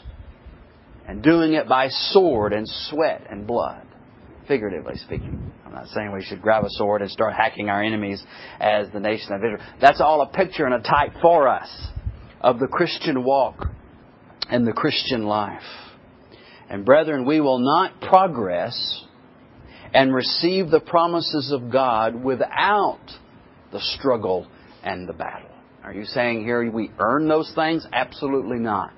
and 1.08 1.24
doing 1.24 1.54
it 1.54 1.68
by 1.68 1.88
sword 1.90 2.54
and 2.54 2.68
sweat 2.68 3.26
and 3.30 3.48
blood, 3.48 3.87
figuratively 4.48 4.96
speaking. 4.98 5.52
I'm 5.66 5.74
not 5.74 5.88
saying 5.88 6.12
we 6.12 6.24
should 6.24 6.42
grab 6.42 6.64
a 6.64 6.70
sword 6.70 7.02
and 7.02 7.12
start 7.12 7.34
hacking 7.34 7.70
our 7.70 7.82
enemies 7.82 8.24
as 8.60 8.88
the 8.94 9.00
nation 9.00 9.34
of 9.34 9.44
Israel. 9.44 9.62
That's 9.82 10.02
all 10.02 10.22
a 10.22 10.28
picture 10.28 10.66
and 10.66 10.74
a 10.74 10.80
type 10.80 11.14
for 11.22 11.48
us 11.48 11.70
of 12.42 12.60
the 12.60 12.68
Christian 12.68 13.24
walk 13.24 13.68
and 14.50 14.66
the 14.66 14.74
Christian 14.74 15.26
life. 15.26 15.62
And 16.70 16.86
brethren, 16.86 17.26
we 17.26 17.40
will 17.42 17.60
not 17.60 18.02
progress 18.02 19.04
and 19.94 20.14
receive 20.14 20.70
the 20.70 20.80
promises 20.80 21.52
of 21.52 21.72
God 21.72 22.16
without 22.16 23.00
the 23.72 23.80
struggle 23.80 24.48
and 24.84 25.08
the 25.08 25.14
battle. 25.14 25.50
Are 25.84 25.94
you 25.94 26.06
saying 26.06 26.44
here 26.44 26.70
we 26.70 26.92
earn 27.00 27.28
those 27.28 27.52
things? 27.56 27.86
Absolutely 27.94 28.60
not. 28.60 28.94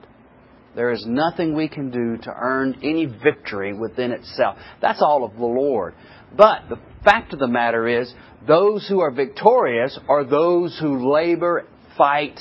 There 0.76 0.92
is 0.92 1.04
nothing 1.06 1.56
we 1.56 1.68
can 1.68 1.90
do 1.90 2.18
to 2.24 2.34
earn 2.34 2.80
any 2.84 3.06
victory 3.06 3.74
within 3.74 4.12
itself. 4.12 4.58
That's 4.82 5.02
all 5.02 5.24
of 5.24 5.34
the 5.36 5.46
Lord. 5.46 5.96
But 6.36 6.70
the 6.70 6.80
fact 7.04 7.34
of 7.34 7.40
the 7.40 7.48
matter 7.48 7.88
is, 7.88 8.14
those 8.48 8.88
who 8.88 9.00
are 9.00 9.12
victorious 9.12 9.98
are 10.08 10.24
those 10.24 10.78
who 10.80 11.12
labor, 11.12 11.66
fight, 11.98 12.40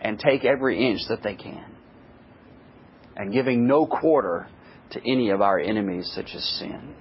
and 0.00 0.18
take 0.18 0.44
every 0.44 0.90
inch 0.90 1.00
that 1.08 1.22
they 1.22 1.34
can. 1.34 1.64
And 3.16 3.32
giving 3.32 3.66
no 3.66 3.86
quarter 3.86 4.48
to 4.90 5.00
any 5.00 5.30
of 5.30 5.40
our 5.40 5.58
enemies, 5.58 6.10
such 6.14 6.34
as 6.34 6.44
sin. 6.58 6.94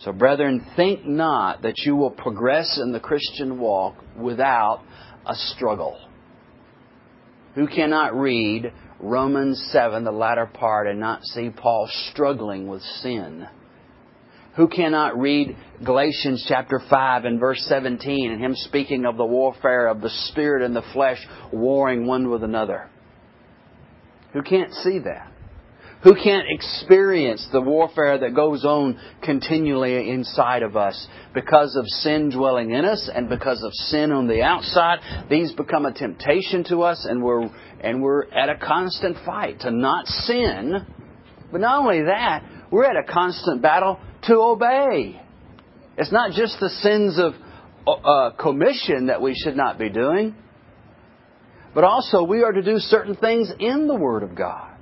So, 0.00 0.12
brethren, 0.12 0.66
think 0.76 1.06
not 1.06 1.62
that 1.62 1.78
you 1.78 1.96
will 1.96 2.10
progress 2.10 2.78
in 2.82 2.92
the 2.92 3.00
Christian 3.00 3.58
walk 3.58 3.96
without 4.16 4.82
a 5.24 5.34
struggle. 5.34 5.98
Who 7.54 7.66
cannot 7.66 8.14
read 8.14 8.72
Romans 9.00 9.62
7, 9.72 10.04
the 10.04 10.12
latter 10.12 10.46
part, 10.46 10.86
and 10.86 10.98
not 10.98 11.24
see 11.24 11.50
Paul 11.50 11.88
struggling 12.10 12.66
with 12.66 12.82
sin? 12.82 13.46
Who 14.56 14.68
cannot 14.68 15.18
read 15.18 15.54
Galatians 15.84 16.44
chapter 16.48 16.80
5 16.88 17.26
and 17.26 17.38
verse 17.38 17.62
17 17.68 18.32
and 18.32 18.42
him 18.42 18.54
speaking 18.54 19.04
of 19.04 19.18
the 19.18 19.24
warfare 19.24 19.88
of 19.88 20.00
the 20.00 20.08
spirit 20.08 20.64
and 20.64 20.74
the 20.74 20.84
flesh 20.94 21.18
warring 21.52 22.06
one 22.06 22.30
with 22.30 22.42
another? 22.42 22.88
Who 24.32 24.42
can't 24.42 24.72
see 24.72 24.98
that? 25.00 25.30
Who 26.06 26.14
can't 26.14 26.46
experience 26.48 27.44
the 27.50 27.60
warfare 27.60 28.16
that 28.18 28.32
goes 28.32 28.64
on 28.64 28.96
continually 29.24 30.08
inside 30.08 30.62
of 30.62 30.76
us 30.76 31.04
because 31.34 31.74
of 31.74 31.84
sin 31.88 32.30
dwelling 32.30 32.70
in 32.70 32.84
us 32.84 33.10
and 33.12 33.28
because 33.28 33.60
of 33.64 33.74
sin 33.74 34.12
on 34.12 34.28
the 34.28 34.40
outside? 34.40 35.00
These 35.28 35.54
become 35.54 35.84
a 35.84 35.92
temptation 35.92 36.62
to 36.68 36.82
us 36.82 37.04
and 37.10 37.24
we're, 37.24 37.50
and 37.80 38.00
we're 38.00 38.22
at 38.32 38.48
a 38.48 38.54
constant 38.54 39.16
fight 39.26 39.62
to 39.62 39.72
not 39.72 40.06
sin. 40.06 40.86
But 41.50 41.60
not 41.60 41.80
only 41.80 42.02
that, 42.02 42.44
we're 42.70 42.84
at 42.84 42.94
a 42.96 43.12
constant 43.12 43.60
battle 43.60 43.98
to 44.28 44.34
obey. 44.36 45.20
It's 45.98 46.12
not 46.12 46.30
just 46.34 46.60
the 46.60 46.68
sins 46.68 47.18
of 47.18 47.34
uh, 47.88 48.30
commission 48.40 49.06
that 49.06 49.20
we 49.20 49.34
should 49.34 49.56
not 49.56 49.76
be 49.76 49.90
doing, 49.90 50.36
but 51.74 51.82
also 51.82 52.22
we 52.22 52.44
are 52.44 52.52
to 52.52 52.62
do 52.62 52.78
certain 52.78 53.16
things 53.16 53.50
in 53.58 53.88
the 53.88 53.96
Word 53.96 54.22
of 54.22 54.36
God. 54.36 54.75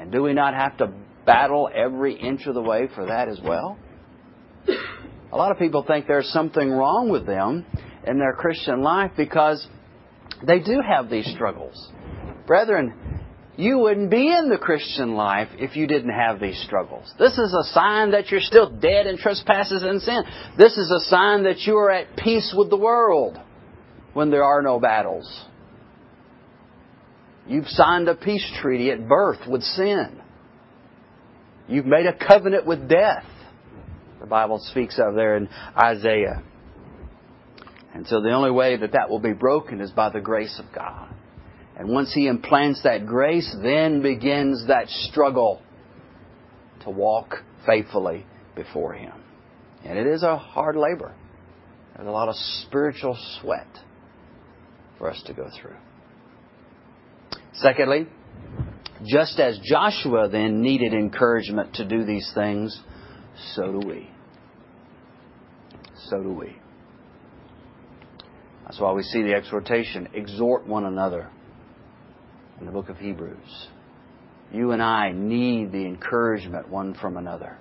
And 0.00 0.10
do 0.10 0.22
we 0.22 0.32
not 0.32 0.54
have 0.54 0.78
to 0.78 0.90
battle 1.26 1.68
every 1.72 2.14
inch 2.14 2.46
of 2.46 2.54
the 2.54 2.62
way 2.62 2.88
for 2.94 3.04
that 3.06 3.28
as 3.28 3.38
well? 3.44 3.78
A 5.30 5.36
lot 5.36 5.50
of 5.50 5.58
people 5.58 5.84
think 5.86 6.06
there's 6.06 6.30
something 6.32 6.70
wrong 6.70 7.10
with 7.10 7.26
them 7.26 7.66
in 8.06 8.18
their 8.18 8.32
Christian 8.32 8.80
life 8.82 9.10
because 9.14 9.66
they 10.42 10.58
do 10.58 10.80
have 10.80 11.10
these 11.10 11.26
struggles. 11.34 11.92
Brethren, 12.46 12.94
you 13.56 13.78
wouldn't 13.78 14.10
be 14.10 14.26
in 14.26 14.48
the 14.48 14.56
Christian 14.56 15.16
life 15.16 15.48
if 15.58 15.76
you 15.76 15.86
didn't 15.86 16.14
have 16.14 16.40
these 16.40 16.58
struggles. 16.64 17.12
This 17.18 17.36
is 17.36 17.52
a 17.52 17.70
sign 17.74 18.12
that 18.12 18.30
you're 18.30 18.40
still 18.40 18.70
dead 18.70 19.06
in 19.06 19.18
trespasses 19.18 19.82
and 19.82 20.00
sin. 20.00 20.22
This 20.56 20.78
is 20.78 20.90
a 20.90 21.10
sign 21.10 21.42
that 21.42 21.58
you 21.66 21.76
are 21.76 21.90
at 21.90 22.16
peace 22.16 22.54
with 22.56 22.70
the 22.70 22.78
world 22.78 23.38
when 24.14 24.30
there 24.30 24.44
are 24.44 24.62
no 24.62 24.80
battles. 24.80 25.44
You've 27.50 27.66
signed 27.66 28.06
a 28.06 28.14
peace 28.14 28.48
treaty 28.62 28.92
at 28.92 29.08
birth 29.08 29.40
with 29.48 29.64
sin. 29.64 30.22
You've 31.66 31.84
made 31.84 32.06
a 32.06 32.16
covenant 32.16 32.64
with 32.64 32.88
death. 32.88 33.24
The 34.20 34.26
Bible 34.26 34.60
speaks 34.70 35.00
of 35.04 35.16
there 35.16 35.36
in 35.36 35.48
Isaiah. 35.76 36.44
And 37.92 38.06
so 38.06 38.20
the 38.20 38.30
only 38.30 38.52
way 38.52 38.76
that 38.76 38.92
that 38.92 39.10
will 39.10 39.18
be 39.18 39.32
broken 39.32 39.80
is 39.80 39.90
by 39.90 40.10
the 40.10 40.20
grace 40.20 40.60
of 40.64 40.72
God. 40.72 41.12
And 41.76 41.88
once 41.88 42.14
He 42.14 42.28
implants 42.28 42.84
that 42.84 43.04
grace, 43.04 43.52
then 43.60 44.00
begins 44.00 44.68
that 44.68 44.88
struggle 44.88 45.60
to 46.84 46.90
walk 46.90 47.34
faithfully 47.66 48.26
before 48.54 48.92
Him. 48.92 49.14
And 49.84 49.98
it 49.98 50.06
is 50.06 50.22
a 50.22 50.36
hard 50.36 50.76
labor. 50.76 51.16
There's 51.96 52.06
a 52.06 52.12
lot 52.12 52.28
of 52.28 52.36
spiritual 52.68 53.18
sweat 53.40 53.66
for 54.98 55.10
us 55.10 55.20
to 55.26 55.34
go 55.34 55.48
through. 55.60 55.74
Secondly, 57.62 58.06
just 59.04 59.38
as 59.38 59.58
Joshua 59.62 60.28
then 60.28 60.62
needed 60.62 60.94
encouragement 60.94 61.74
to 61.74 61.84
do 61.86 62.04
these 62.04 62.30
things, 62.34 62.78
so 63.54 63.80
do 63.80 63.86
we. 63.86 64.10
So 66.08 66.22
do 66.22 66.32
we. 66.32 66.56
That's 68.64 68.80
why 68.80 68.92
we 68.92 69.02
see 69.02 69.22
the 69.22 69.34
exhortation 69.34 70.08
exhort 70.14 70.66
one 70.66 70.84
another 70.84 71.28
in 72.60 72.66
the 72.66 72.72
book 72.72 72.88
of 72.88 72.96
Hebrews. 72.96 73.68
You 74.52 74.72
and 74.72 74.82
I 74.82 75.12
need 75.12 75.72
the 75.72 75.84
encouragement 75.84 76.68
one 76.68 76.94
from 76.94 77.16
another. 77.16 77.58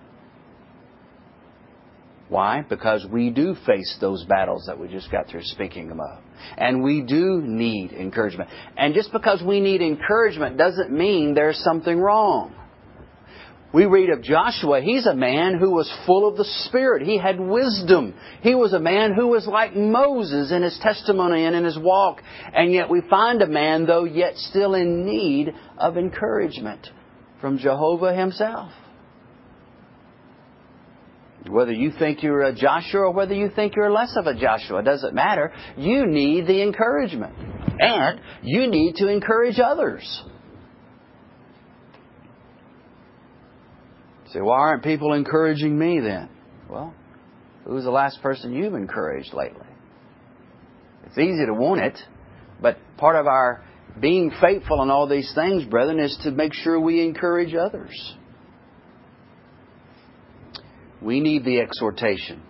Why? 2.29 2.63
Because 2.67 3.05
we 3.11 3.31
do 3.31 3.55
face 3.65 3.97
those 3.99 4.23
battles 4.25 4.65
that 4.67 4.79
we 4.79 4.87
just 4.87 5.11
got 5.11 5.27
through 5.27 5.41
speaking 5.43 5.89
about. 5.89 6.21
And 6.57 6.83
we 6.83 7.01
do 7.01 7.41
need 7.43 7.91
encouragement. 7.91 8.51
And 8.77 8.93
just 8.93 9.11
because 9.11 9.41
we 9.43 9.59
need 9.59 9.81
encouragement 9.81 10.57
doesn't 10.57 10.91
mean 10.91 11.33
there's 11.33 11.61
something 11.63 11.99
wrong. 11.99 12.53
We 13.71 13.85
read 13.85 14.09
of 14.09 14.23
Joshua, 14.23 14.81
he's 14.81 15.05
a 15.05 15.13
man 15.13 15.59
who 15.59 15.69
was 15.69 15.91
full 16.07 16.27
of 16.27 16.37
the 16.37 16.45
Spirit. 16.65 17.05
He 17.05 17.19
had 17.19 17.39
wisdom. 17.39 18.15
He 18.41 18.55
was 18.55 18.73
a 18.73 18.79
man 18.79 19.13
who 19.13 19.27
was 19.27 19.45
like 19.45 19.75
Moses 19.75 20.51
in 20.51 20.63
his 20.63 20.79
testimony 20.81 21.45
and 21.45 21.55
in 21.55 21.63
his 21.63 21.77
walk. 21.77 22.21
And 22.53 22.73
yet 22.73 22.89
we 22.89 23.01
find 23.09 23.41
a 23.43 23.47
man, 23.47 23.85
though, 23.85 24.05
yet 24.05 24.37
still 24.37 24.73
in 24.73 25.05
need 25.05 25.53
of 25.77 25.97
encouragement 25.97 26.87
from 27.41 27.59
Jehovah 27.59 28.15
himself. 28.15 28.71
Whether 31.47 31.71
you 31.71 31.91
think 31.97 32.21
you're 32.21 32.43
a 32.43 32.53
Joshua 32.53 33.01
or 33.01 33.11
whether 33.11 33.33
you 33.33 33.49
think 33.49 33.75
you're 33.75 33.91
less 33.91 34.15
of 34.17 34.27
a 34.27 34.35
Joshua, 34.35 34.83
doesn't 34.83 35.13
matter. 35.13 35.53
You 35.77 36.05
need 36.05 36.47
the 36.47 36.61
encouragement. 36.61 37.33
And 37.79 38.19
you 38.43 38.67
need 38.67 38.95
to 38.97 39.07
encourage 39.07 39.59
others. 39.59 40.23
Say, 44.33 44.41
why 44.41 44.57
aren't 44.57 44.83
people 44.83 45.13
encouraging 45.13 45.77
me 45.77 45.99
then? 46.01 46.29
Well, 46.69 46.93
who's 47.65 47.83
the 47.83 47.89
last 47.89 48.21
person 48.21 48.53
you've 48.53 48.75
encouraged 48.75 49.33
lately? 49.33 49.65
It's 51.07 51.17
easy 51.17 51.45
to 51.47 51.53
want 51.53 51.81
it, 51.81 51.97
but 52.61 52.77
part 52.97 53.15
of 53.15 53.25
our 53.25 53.63
being 53.99 54.31
faithful 54.39 54.83
in 54.83 54.91
all 54.91 55.07
these 55.07 55.31
things, 55.33 55.65
brethren, 55.65 55.99
is 55.99 56.15
to 56.23 56.31
make 56.31 56.53
sure 56.53 56.79
we 56.79 57.01
encourage 57.01 57.55
others. 57.55 58.15
We 61.01 61.19
need 61.19 61.45
the 61.45 61.59
exhortation. 61.59 62.41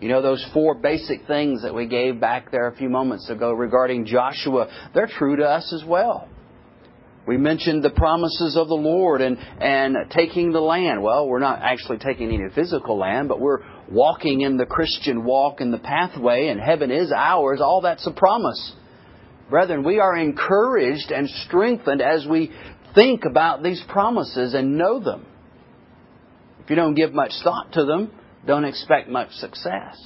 You 0.00 0.08
know, 0.08 0.22
those 0.22 0.44
four 0.54 0.74
basic 0.76 1.26
things 1.26 1.62
that 1.62 1.74
we 1.74 1.86
gave 1.86 2.20
back 2.20 2.52
there 2.52 2.68
a 2.68 2.76
few 2.76 2.88
moments 2.88 3.28
ago 3.28 3.52
regarding 3.52 4.06
Joshua, 4.06 4.68
they're 4.94 5.08
true 5.08 5.36
to 5.36 5.44
us 5.44 5.72
as 5.72 5.84
well. 5.84 6.28
We 7.26 7.36
mentioned 7.36 7.82
the 7.82 7.90
promises 7.90 8.56
of 8.56 8.68
the 8.68 8.74
Lord 8.74 9.20
and, 9.20 9.36
and 9.60 9.96
taking 10.10 10.52
the 10.52 10.60
land. 10.60 11.02
Well, 11.02 11.28
we're 11.28 11.40
not 11.40 11.60
actually 11.60 11.98
taking 11.98 12.32
any 12.32 12.48
physical 12.54 12.96
land, 12.96 13.28
but 13.28 13.38
we're 13.38 13.58
walking 13.90 14.40
in 14.40 14.56
the 14.56 14.64
Christian 14.64 15.24
walk 15.24 15.60
in 15.60 15.70
the 15.70 15.78
pathway, 15.78 16.48
and 16.48 16.58
heaven 16.58 16.90
is 16.90 17.12
ours. 17.12 17.60
All 17.60 17.82
that's 17.82 18.06
a 18.06 18.12
promise. 18.12 18.72
Brethren, 19.50 19.84
we 19.84 19.98
are 19.98 20.16
encouraged 20.16 21.10
and 21.10 21.28
strengthened 21.46 22.00
as 22.00 22.26
we 22.26 22.50
think 22.94 23.24
about 23.26 23.62
these 23.62 23.82
promises 23.88 24.54
and 24.54 24.78
know 24.78 24.98
them. 24.98 25.26
If 26.68 26.70
you 26.70 26.76
don't 26.76 26.94
give 26.94 27.14
much 27.14 27.32
thought 27.42 27.72
to 27.72 27.86
them, 27.86 28.12
don't 28.46 28.66
expect 28.66 29.08
much 29.08 29.30
success. 29.30 29.98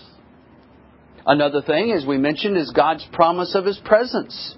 Another 1.27 1.61
thing, 1.61 1.91
as 1.91 2.07
we 2.07 2.19
mentioned, 2.19 2.57
is 2.57 2.71
God's 2.71 3.05
promise 3.13 3.57
of 3.57 3.65
His 3.65 3.79
presence 3.85 4.57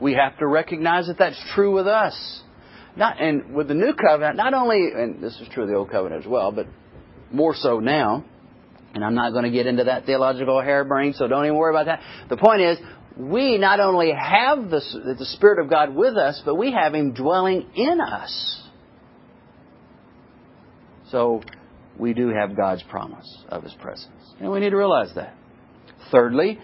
we 0.00 0.14
have 0.14 0.38
to 0.38 0.46
recognize 0.46 1.06
that 1.06 1.18
that's 1.18 1.40
true 1.54 1.74
with 1.74 1.86
us. 1.86 2.42
Not, 2.96 3.20
and 3.20 3.54
with 3.54 3.68
the 3.68 3.74
new 3.74 3.94
covenant, 3.94 4.36
not 4.36 4.54
only, 4.54 4.90
and 4.94 5.22
this 5.22 5.34
is 5.40 5.48
true 5.48 5.64
of 5.64 5.68
the 5.68 5.74
old 5.74 5.90
covenant 5.90 6.24
as 6.24 6.28
well, 6.28 6.52
but 6.52 6.66
more 7.32 7.54
so 7.54 7.80
now, 7.80 8.24
and 8.94 9.04
I'm 9.04 9.14
not 9.14 9.32
going 9.32 9.44
to 9.44 9.50
get 9.50 9.66
into 9.66 9.84
that 9.84 10.04
theological 10.04 10.60
harebrained, 10.60 11.16
so 11.16 11.26
don't 11.26 11.44
even 11.44 11.56
worry 11.56 11.74
about 11.74 11.86
that. 11.86 12.00
The 12.28 12.36
point 12.36 12.60
is, 12.60 12.78
we 13.16 13.58
not 13.58 13.80
only 13.80 14.12
have 14.12 14.70
the, 14.70 15.14
the 15.18 15.24
Spirit 15.24 15.64
of 15.64 15.70
God 15.70 15.94
with 15.94 16.16
us, 16.16 16.42
but 16.44 16.54
we 16.54 16.72
have 16.72 16.94
Him 16.94 17.14
dwelling 17.14 17.68
in 17.74 18.00
us. 18.00 18.63
So, 21.14 21.42
we 21.96 22.12
do 22.12 22.30
have 22.30 22.56
God's 22.56 22.82
promise 22.82 23.44
of 23.48 23.62
His 23.62 23.72
presence. 23.74 24.34
And 24.40 24.50
we 24.50 24.58
need 24.58 24.70
to 24.70 24.76
realize 24.76 25.12
that. 25.14 25.36
Thirdly, 26.10 26.58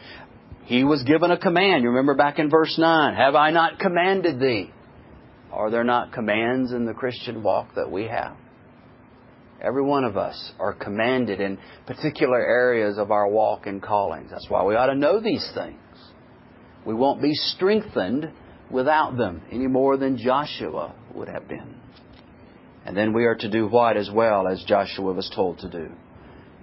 he 0.65 0.83
was 0.83 1.05
given 1.05 1.31
a 1.31 1.39
command. 1.39 1.85
You 1.85 1.91
remember 1.91 2.17
back 2.17 2.41
in 2.41 2.51
verse 2.51 2.77
9, 2.77 3.15
Have 3.15 3.37
I 3.37 3.53
not 3.53 3.79
commanded 3.79 4.41
thee? 4.41 4.73
Are 5.53 5.71
there 5.71 5.85
not 5.85 6.13
commands 6.13 6.73
in 6.73 6.85
the 6.85 6.93
Christian 6.93 7.45
walk 7.45 7.77
that 7.77 7.93
we 7.93 8.09
have? 8.09 8.37
Every 9.63 9.85
one 9.85 10.03
of 10.03 10.17
us 10.17 10.53
are 10.59 10.73
commanded 10.73 11.41
in 11.41 11.57
particular 11.87 12.41
areas 12.41 12.99
of 12.99 13.13
our 13.13 13.29
walk 13.29 13.69
and 13.69 13.81
callings. 13.81 14.33
That's 14.33 14.51
why 14.51 14.65
we 14.65 14.75
ought 14.75 14.87
to 14.87 14.97
know 14.97 15.21
these 15.21 15.49
things. 15.55 15.79
We 16.85 16.95
won't 16.95 17.23
be 17.23 17.35
strengthened 17.35 18.33
without 18.69 19.17
them 19.17 19.43
any 19.53 19.69
more 19.69 19.97
than 19.97 20.17
Joshua 20.17 20.97
would 21.15 21.29
have 21.29 21.47
been. 21.47 21.77
And 22.87 22.97
then 22.97 23.13
we 23.13 23.25
are 23.27 23.37
to 23.37 23.49
do 23.49 23.69
what 23.69 23.97
as 23.97 24.11
well 24.11 24.49
as 24.49 24.63
Joshua 24.65 25.13
was 25.13 25.31
told 25.35 25.59
to 25.61 25.69
do? 25.69 25.91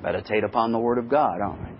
Meditate 0.01 0.43
upon 0.43 0.71
the 0.71 0.79
Word 0.79 0.97
of 0.97 1.09
God, 1.09 1.41
aren't 1.41 1.61
we? 1.61 1.77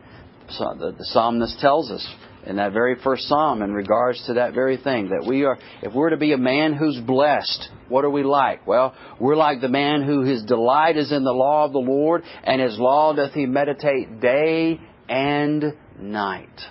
the, 0.48 0.96
the 0.98 1.06
psalmist 1.06 1.60
tells 1.60 1.92
us 1.92 2.08
in 2.46 2.56
that 2.56 2.72
very 2.72 2.96
first 3.04 3.24
psalm 3.24 3.62
in 3.62 3.74
regards 3.74 4.26
to 4.28 4.36
that 4.36 4.54
very 4.54 4.78
thing 4.78 5.10
that 5.10 5.26
we 5.28 5.44
are 5.44 5.58
if 5.82 5.94
we're 5.94 6.12
to 6.12 6.18
be 6.18 6.32
a 6.32 6.38
man 6.38 6.74
who's 6.74 7.00
blessed 7.02 7.70
what 7.90 8.06
are 8.06 8.10
we 8.10 8.24
like 8.24 8.66
well 8.66 8.96
we're 9.20 9.36
like 9.36 9.60
the 9.60 9.68
man 9.68 10.04
who 10.04 10.22
his 10.24 10.44
delight 10.44 10.96
is 10.96 11.12
in 11.12 11.24
the 11.24 11.32
law 11.32 11.66
of 11.66 11.74
the 11.74 11.80
lord 11.80 12.24
and 12.44 12.62
his 12.62 12.78
law 12.80 13.14
doth 13.14 13.34
he 13.34 13.46
meditate 13.46 14.22
day 14.22 14.80
and 15.10 15.64
night 16.00 16.62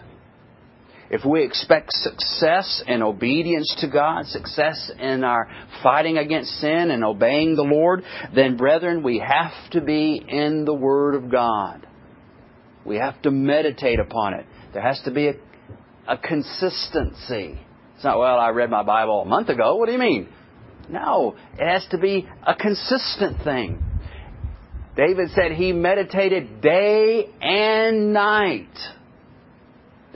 if 1.11 1.25
we 1.25 1.45
expect 1.45 1.92
success 1.92 2.83
and 2.87 3.03
obedience 3.03 3.75
to 3.81 3.88
God, 3.88 4.27
success 4.27 4.90
in 4.99 5.25
our 5.25 5.49
fighting 5.83 6.19
against 6.19 6.51
sin 6.61 6.90
and 6.90 7.05
obeying 7.05 7.55
the 7.55 7.62
Lord, 7.62 8.03
then, 8.35 8.57
brethren, 8.57 9.03
we 9.03 9.19
have 9.19 9.71
to 9.73 9.81
be 9.81 10.23
in 10.27 10.64
the 10.64 10.75
Word 10.75 11.14
of 11.14 11.31
God. 11.31 11.87
We 12.85 12.97
have 12.97 13.21
to 13.23 13.31
meditate 13.31 14.01
upon 14.01 14.35
it. 14.35 14.47
There 14.73 14.83
has 14.83 15.01
to 15.05 15.11
be 15.11 15.29
a, 15.29 15.35
a 16.09 16.19
consistency. 16.19 17.59
It's 17.95 18.05
not, 18.05 18.19
well, 18.19 18.38
I 18.38 18.51
read 18.51 18.71
my 18.71 18.83
Bible 18.83 19.23
a 19.23 19.25
month 19.25 19.49
ago. 19.49 19.77
What 19.77 19.87
do 19.87 19.92
you 19.92 19.99
mean? 19.99 20.29
No, 20.88 21.37
it 21.59 21.66
has 21.66 21.87
to 21.90 21.99
be 21.99 22.29
a 22.47 22.55
consistent 22.55 23.42
thing. 23.42 23.83
David 24.97 25.31
said 25.35 25.53
he 25.53 25.73
meditated 25.73 26.61
day 26.61 27.29
and 27.40 28.12
night. 28.12 28.75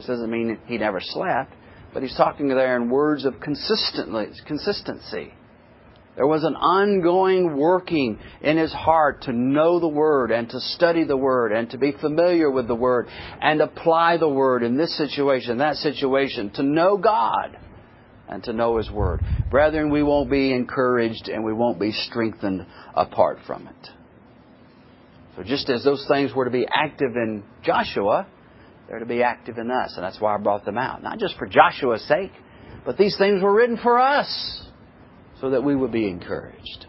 This 0.00 0.06
doesn't 0.06 0.30
mean 0.30 0.58
he 0.64 0.78
never 0.78 0.98
slept, 0.98 1.52
but 1.92 2.02
he's 2.02 2.16
talking 2.16 2.48
there 2.48 2.74
in 2.76 2.88
words 2.88 3.26
of 3.26 3.38
consistency. 3.38 5.34
There 6.16 6.26
was 6.26 6.42
an 6.42 6.54
ongoing 6.54 7.54
working 7.58 8.18
in 8.40 8.56
his 8.56 8.72
heart 8.72 9.22
to 9.24 9.32
know 9.32 9.78
the 9.78 9.88
Word 9.88 10.30
and 10.30 10.48
to 10.48 10.58
study 10.58 11.04
the 11.04 11.18
Word 11.18 11.52
and 11.52 11.68
to 11.70 11.76
be 11.76 11.92
familiar 11.92 12.50
with 12.50 12.66
the 12.66 12.74
Word 12.74 13.08
and 13.42 13.60
apply 13.60 14.16
the 14.16 14.28
Word 14.28 14.62
in 14.62 14.78
this 14.78 14.96
situation, 14.96 15.58
that 15.58 15.76
situation, 15.76 16.48
to 16.52 16.62
know 16.62 16.96
God 16.96 17.58
and 18.26 18.42
to 18.44 18.54
know 18.54 18.78
His 18.78 18.90
Word. 18.90 19.22
Brethren, 19.50 19.90
we 19.90 20.02
won't 20.02 20.30
be 20.30 20.54
encouraged 20.54 21.28
and 21.28 21.44
we 21.44 21.52
won't 21.52 21.78
be 21.78 21.92
strengthened 21.92 22.64
apart 22.94 23.40
from 23.46 23.66
it. 23.66 23.90
So 25.36 25.42
just 25.42 25.68
as 25.68 25.84
those 25.84 26.06
things 26.08 26.34
were 26.34 26.46
to 26.46 26.50
be 26.50 26.66
active 26.74 27.16
in 27.16 27.42
Joshua, 27.62 28.26
they're 28.90 28.98
to 28.98 29.06
be 29.06 29.22
active 29.22 29.56
in 29.56 29.70
us. 29.70 29.92
And 29.94 30.04
that's 30.04 30.20
why 30.20 30.34
I 30.34 30.38
brought 30.38 30.64
them 30.64 30.76
out. 30.76 31.00
Not 31.00 31.20
just 31.20 31.38
for 31.38 31.46
Joshua's 31.46 32.02
sake, 32.08 32.32
but 32.84 32.98
these 32.98 33.16
things 33.16 33.40
were 33.40 33.54
written 33.54 33.78
for 33.80 34.00
us 34.00 34.66
so 35.40 35.50
that 35.50 35.62
we 35.62 35.76
would 35.76 35.92
be 35.92 36.08
encouraged. 36.08 36.86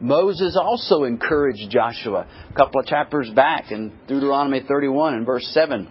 Moses 0.00 0.58
also 0.58 1.04
encouraged 1.04 1.70
Joshua 1.70 2.26
a 2.48 2.54
couple 2.54 2.80
of 2.80 2.86
chapters 2.86 3.30
back 3.30 3.70
in 3.70 3.92
Deuteronomy 4.06 4.62
31 4.66 5.14
and 5.14 5.26
verse 5.26 5.46
7. 5.52 5.88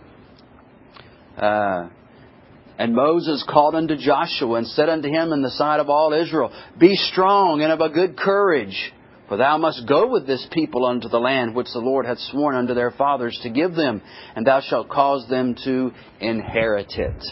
Uh, 1.38 1.90
and 2.80 2.96
Moses 2.96 3.46
called 3.48 3.76
unto 3.76 3.96
Joshua 3.96 4.56
and 4.56 4.66
said 4.66 4.90
unto 4.90 5.08
him 5.08 5.34
in 5.34 5.44
the 5.44 5.52
sight 5.52 5.80
of 5.80 5.90
all 5.90 6.14
Israel, 6.14 6.52
Be 6.80 6.96
strong 6.96 7.62
and 7.62 7.72
of 7.72 7.80
a 7.80 7.90
good 7.90 8.18
courage, 8.18 8.92
for 9.28 9.38
thou 9.38 9.58
must 9.58 9.88
go 9.88 10.08
with 10.08 10.26
this 10.26 10.46
people 10.52 10.86
unto 10.86 11.10
the 11.10 11.20
land 11.20 11.54
which 11.54 11.68
the 11.74 11.80
Lord 11.80 12.06
hath 12.06 12.20
sworn 12.20 12.56
unto 12.56 12.74
their 12.74 12.92
fathers 12.92 13.38
to 13.44 13.50
give 13.50 13.76
them, 13.76 14.02
and 14.36 14.48
thou 14.48 14.62
shalt 14.62 14.90
cause 14.90 15.28
them 15.30 15.56
to 15.66 15.92
inherit 16.20 16.94
it. 16.98 17.24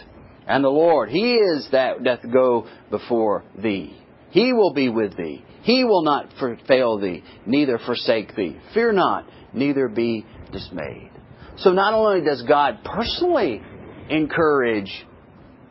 And 0.48 0.64
the 0.64 0.70
Lord, 0.70 1.10
He 1.10 1.36
is 1.36 1.68
that 1.72 2.04
doth 2.04 2.20
go 2.32 2.68
before 2.92 3.44
thee. 3.58 3.98
He 4.32 4.52
will 4.52 4.74
be 4.74 4.90
with 4.90 5.16
thee. 5.16 5.44
He 5.64 5.84
will 5.84 6.04
not 6.04 6.30
fail 6.68 7.00
thee, 7.00 7.24
neither 7.46 7.80
forsake 7.80 8.36
thee. 8.36 8.58
Fear 8.74 8.92
not, 8.92 9.26
neither 9.54 9.88
be 9.88 10.26
dismayed. 10.52 11.12
So 11.58 11.72
not 11.72 11.94
only 11.94 12.22
does 12.24 12.44
God 12.44 12.80
personally 12.84 13.62
encourage 14.10 14.92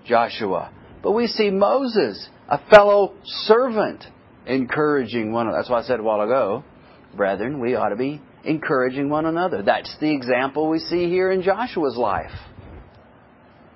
Joshua, 0.07 0.73
but 1.03 1.13
we 1.13 1.27
see 1.27 1.51
Moses, 1.51 2.27
a 2.49 2.59
fellow 2.71 3.15
servant, 3.25 4.05
encouraging 4.47 5.33
one 5.33 5.47
another. 5.47 5.59
That's 5.59 5.71
why 5.71 5.81
I 5.81 5.83
said 5.83 6.01
a 6.01 6.03
while 6.03 6.21
ago, 6.21 6.65
brethren, 7.17 7.61
we 7.61 7.75
ought 7.75 7.91
to 7.91 7.97
be 7.97 8.21
encouraging 8.45 9.09
one 9.09 9.27
another. 9.27 9.63
That's 9.63 9.95
the 10.01 10.13
example 10.15 10.69
we 10.69 10.79
see 10.79 11.09
here 11.09 11.31
in 11.31 11.43
Joshua's 11.43 11.97
life. 11.97 12.33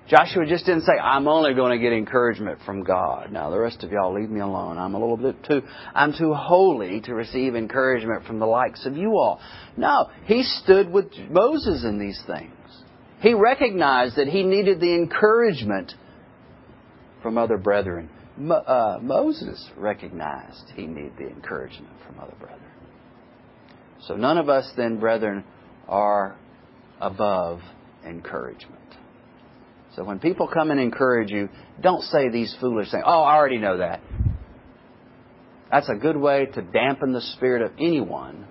Joshua 0.09 0.47
just 0.47 0.65
didn't 0.65 0.85
say, 0.85 0.93
I'm 0.93 1.29
only 1.29 1.53
going 1.53 1.79
to 1.79 1.83
get 1.83 1.93
encouragement 1.93 2.61
from 2.65 2.83
God. 2.83 3.31
Now, 3.31 3.51
the 3.51 3.59
rest 3.59 3.85
of 3.85 3.93
y'all 3.93 4.15
leave 4.19 4.31
me 4.31 4.41
alone. 4.41 4.79
I'm 4.79 4.95
a 4.95 4.99
little 4.99 5.19
bit 5.19 5.45
too, 5.45 5.61
I'm 5.95 6.15
too 6.17 6.33
holy 6.33 7.03
to 7.03 7.15
receive 7.15 7.55
encouragement 7.55 8.25
from 8.25 8.39
the 8.39 8.47
likes 8.47 8.87
of 8.87 8.97
you 8.97 9.19
all. 9.19 9.39
No, 9.77 10.09
he 10.25 10.45
stood 10.45 10.91
with 10.91 11.13
Moses 11.31 11.85
in 11.85 11.99
these 11.99 12.21
things. 12.27 12.55
He 13.21 13.35
recognized 13.35 14.17
that 14.17 14.29
he 14.29 14.45
needed 14.45 14.81
the 14.81 14.95
encouragement 14.95 15.93
from 17.23 17.37
other 17.37 17.59
brethren. 17.59 18.09
Mo, 18.39 18.55
uh, 18.55 18.99
Moses 19.03 19.69
recognized 19.77 20.71
he 20.77 20.87
needed 20.87 21.13
the 21.19 21.27
encouragement 21.27 21.93
from 22.07 22.21
other 22.21 22.35
brethren. 22.39 22.63
So 24.07 24.15
none 24.15 24.39
of 24.39 24.49
us 24.49 24.71
then, 24.77 25.01
brethren, 25.01 25.45
are 25.89 26.37
above 27.01 27.61
encouragement. 28.07 28.79
So 29.97 30.05
when 30.05 30.21
people 30.21 30.47
come 30.47 30.71
and 30.71 30.79
encourage 30.79 31.31
you, 31.31 31.49
don't 31.81 32.03
say 32.03 32.29
these 32.29 32.55
foolish 32.61 32.93
things. 32.93 33.03
Oh, 33.05 33.23
I 33.23 33.35
already 33.35 33.59
know 33.59 33.79
that. 33.79 34.01
That's 35.71 35.89
a 35.89 35.97
good 35.97 36.17
way 36.17 36.47
to 36.47 36.63
dampen 36.63 37.13
the 37.13 37.21
spirit 37.21 37.63
of 37.63 37.73
anyone 37.79 38.47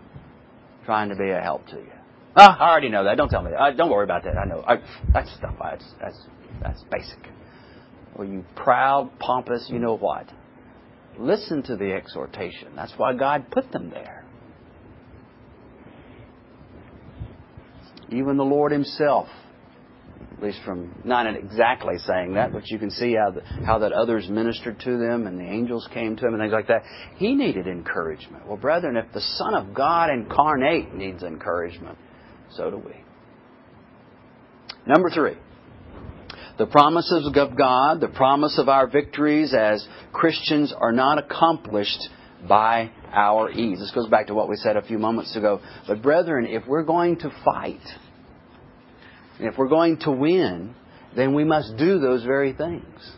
trying 0.86 1.10
to 1.10 1.15
be 1.15 1.30
a 1.30 1.39
help 1.39 1.65
to 1.67 1.78
you. 1.78 1.91
Oh, 2.36 2.43
I 2.43 2.69
already 2.69 2.89
know 2.89 3.06
that. 3.06 3.15
Don't 3.15 3.30
tell 3.30 3.41
me 3.41 3.52
that. 3.52 3.60
Uh, 3.60 3.71
don't 3.71 3.89
worry 3.89 4.04
about 4.04 4.23
that. 4.26 4.38
I 4.38 4.45
know. 4.45 4.63
I, 4.67 4.78
that's 5.13 5.34
stuff. 5.36 5.56
That's, 5.62 5.86
that's, 6.02 6.19
that's 6.62 6.84
basic. 6.91 7.19
Well, 8.15 8.28
you 8.28 8.46
proud, 8.56 9.12
pompous, 9.20 9.67
you 9.70 9.80
know 9.80 9.96
what? 9.96 10.28
Listen 11.20 11.63
to 11.63 11.76
the 11.76 11.93
exhortation. 11.93 12.76
That's 12.76 12.93
why 12.98 13.13
God 13.13 13.50
put 13.52 13.72
them 13.72 13.89
there. 13.89 14.24
Even 18.10 18.38
the 18.38 18.43
Lord 18.43 18.72
Himself, 18.72 19.28
at 20.38 20.43
least 20.43 20.60
from 20.63 20.93
not 21.04 21.26
exactly 21.36 21.98
saying 21.98 22.36
that, 22.36 22.54
but 22.54 22.70
you 22.70 22.78
can 22.78 22.91
see 22.91 23.15
how 23.15 23.32
the, 23.32 23.41
how 23.65 23.80
that 23.80 23.91
others 23.91 24.30
ministered 24.30 24.80
to 24.82 24.98
them 24.98 25.26
and 25.28 25.39
the 25.39 25.43
angels 25.43 25.88
came 25.93 26.15
to 26.15 26.28
him 26.28 26.34
and 26.34 26.41
things 26.41 26.54
like 26.54 26.67
that. 26.67 26.84
He 27.17 27.34
needed 27.34 27.67
encouragement. 27.67 28.48
Well, 28.48 28.58
brethren, 28.58 28.98
if 28.98 29.12
the 29.13 29.22
Son 29.22 29.56
of 29.56 29.74
God 29.74 30.10
incarnate 30.12 30.93
needs 30.93 31.24
encouragement, 31.24 31.98
so 32.52 32.70
do 32.70 32.78
we. 32.78 32.93
Number 34.86 35.10
three. 35.10 35.36
The 36.58 36.65
promises 36.65 37.28
of 37.28 37.56
God, 37.56 38.02
the 38.02 38.08
promise 38.08 38.58
of 38.58 38.67
our 38.67 38.88
victories 38.88 39.54
as 39.54 39.88
Christians 40.12 40.74
are 40.76 40.91
not 40.91 41.20
accomplished 41.20 42.10
by 42.48 42.91
our 43.12 43.52
ease. 43.52 43.80
This 43.80 43.91
goes 43.91 44.10
back 44.10 44.28
to 44.28 44.34
what 44.34 44.50
we 44.50 44.56
said 44.56 44.76
a 44.76 44.82
few 44.82 44.98
moments 44.98 45.36
ago. 45.36 45.62
But 45.88 46.02
brethren, 46.02 46.48
if 46.48 46.65
we're 46.67 46.84
going 46.84 47.17
to 47.20 47.32
fight, 47.46 47.82
if 49.39 49.56
we're 49.58 49.67
going 49.67 49.98
to 50.00 50.12
win, 50.12 50.74
then 51.15 51.36
we 51.36 51.43
must 51.43 51.78
do 51.78 52.00
those 52.00 52.24
very 52.24 52.54
things. 52.54 53.12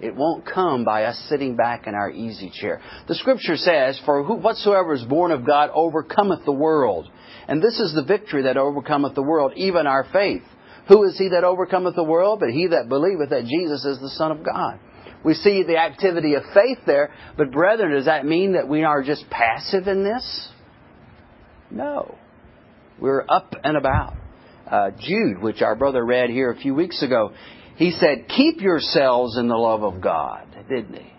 It 0.00 0.16
won't 0.16 0.46
come 0.46 0.84
by 0.84 1.04
us 1.04 1.18
sitting 1.28 1.56
back 1.56 1.86
in 1.86 1.94
our 1.94 2.10
easy 2.10 2.50
chair. 2.50 2.80
The 3.06 3.14
scripture 3.14 3.56
says, 3.56 4.00
For 4.06 4.22
whatsoever 4.22 4.94
is 4.94 5.04
born 5.04 5.30
of 5.30 5.44
God 5.44 5.68
overcometh 5.74 6.46
the 6.46 6.52
world. 6.52 7.10
And 7.46 7.62
this 7.62 7.78
is 7.78 7.94
the 7.94 8.04
victory 8.04 8.44
that 8.44 8.56
overcometh 8.56 9.14
the 9.14 9.22
world, 9.22 9.52
even 9.56 9.86
our 9.86 10.06
faith. 10.10 10.42
Who 10.90 11.04
is 11.04 11.16
he 11.16 11.28
that 11.28 11.44
overcometh 11.44 11.94
the 11.94 12.02
world? 12.02 12.40
But 12.40 12.50
he 12.50 12.66
that 12.66 12.88
believeth 12.88 13.30
that 13.30 13.44
Jesus 13.44 13.84
is 13.84 14.00
the 14.00 14.10
Son 14.10 14.32
of 14.32 14.44
God. 14.44 14.80
We 15.24 15.34
see 15.34 15.62
the 15.62 15.76
activity 15.76 16.34
of 16.34 16.42
faith 16.52 16.78
there, 16.84 17.12
but 17.36 17.52
brethren, 17.52 17.92
does 17.92 18.06
that 18.06 18.24
mean 18.24 18.54
that 18.54 18.68
we 18.68 18.82
are 18.82 19.02
just 19.02 19.28
passive 19.30 19.86
in 19.86 20.02
this? 20.02 20.48
No. 21.70 22.16
We're 22.98 23.24
up 23.28 23.54
and 23.62 23.76
about. 23.76 24.14
Uh, 24.66 24.90
Jude, 24.98 25.40
which 25.40 25.62
our 25.62 25.76
brother 25.76 26.04
read 26.04 26.30
here 26.30 26.50
a 26.50 26.56
few 26.56 26.74
weeks 26.74 27.02
ago, 27.02 27.32
he 27.76 27.92
said, 27.92 28.28
Keep 28.28 28.60
yourselves 28.60 29.36
in 29.38 29.46
the 29.46 29.56
love 29.56 29.82
of 29.84 30.00
God, 30.00 30.46
didn't 30.68 30.94
he? 30.94 31.12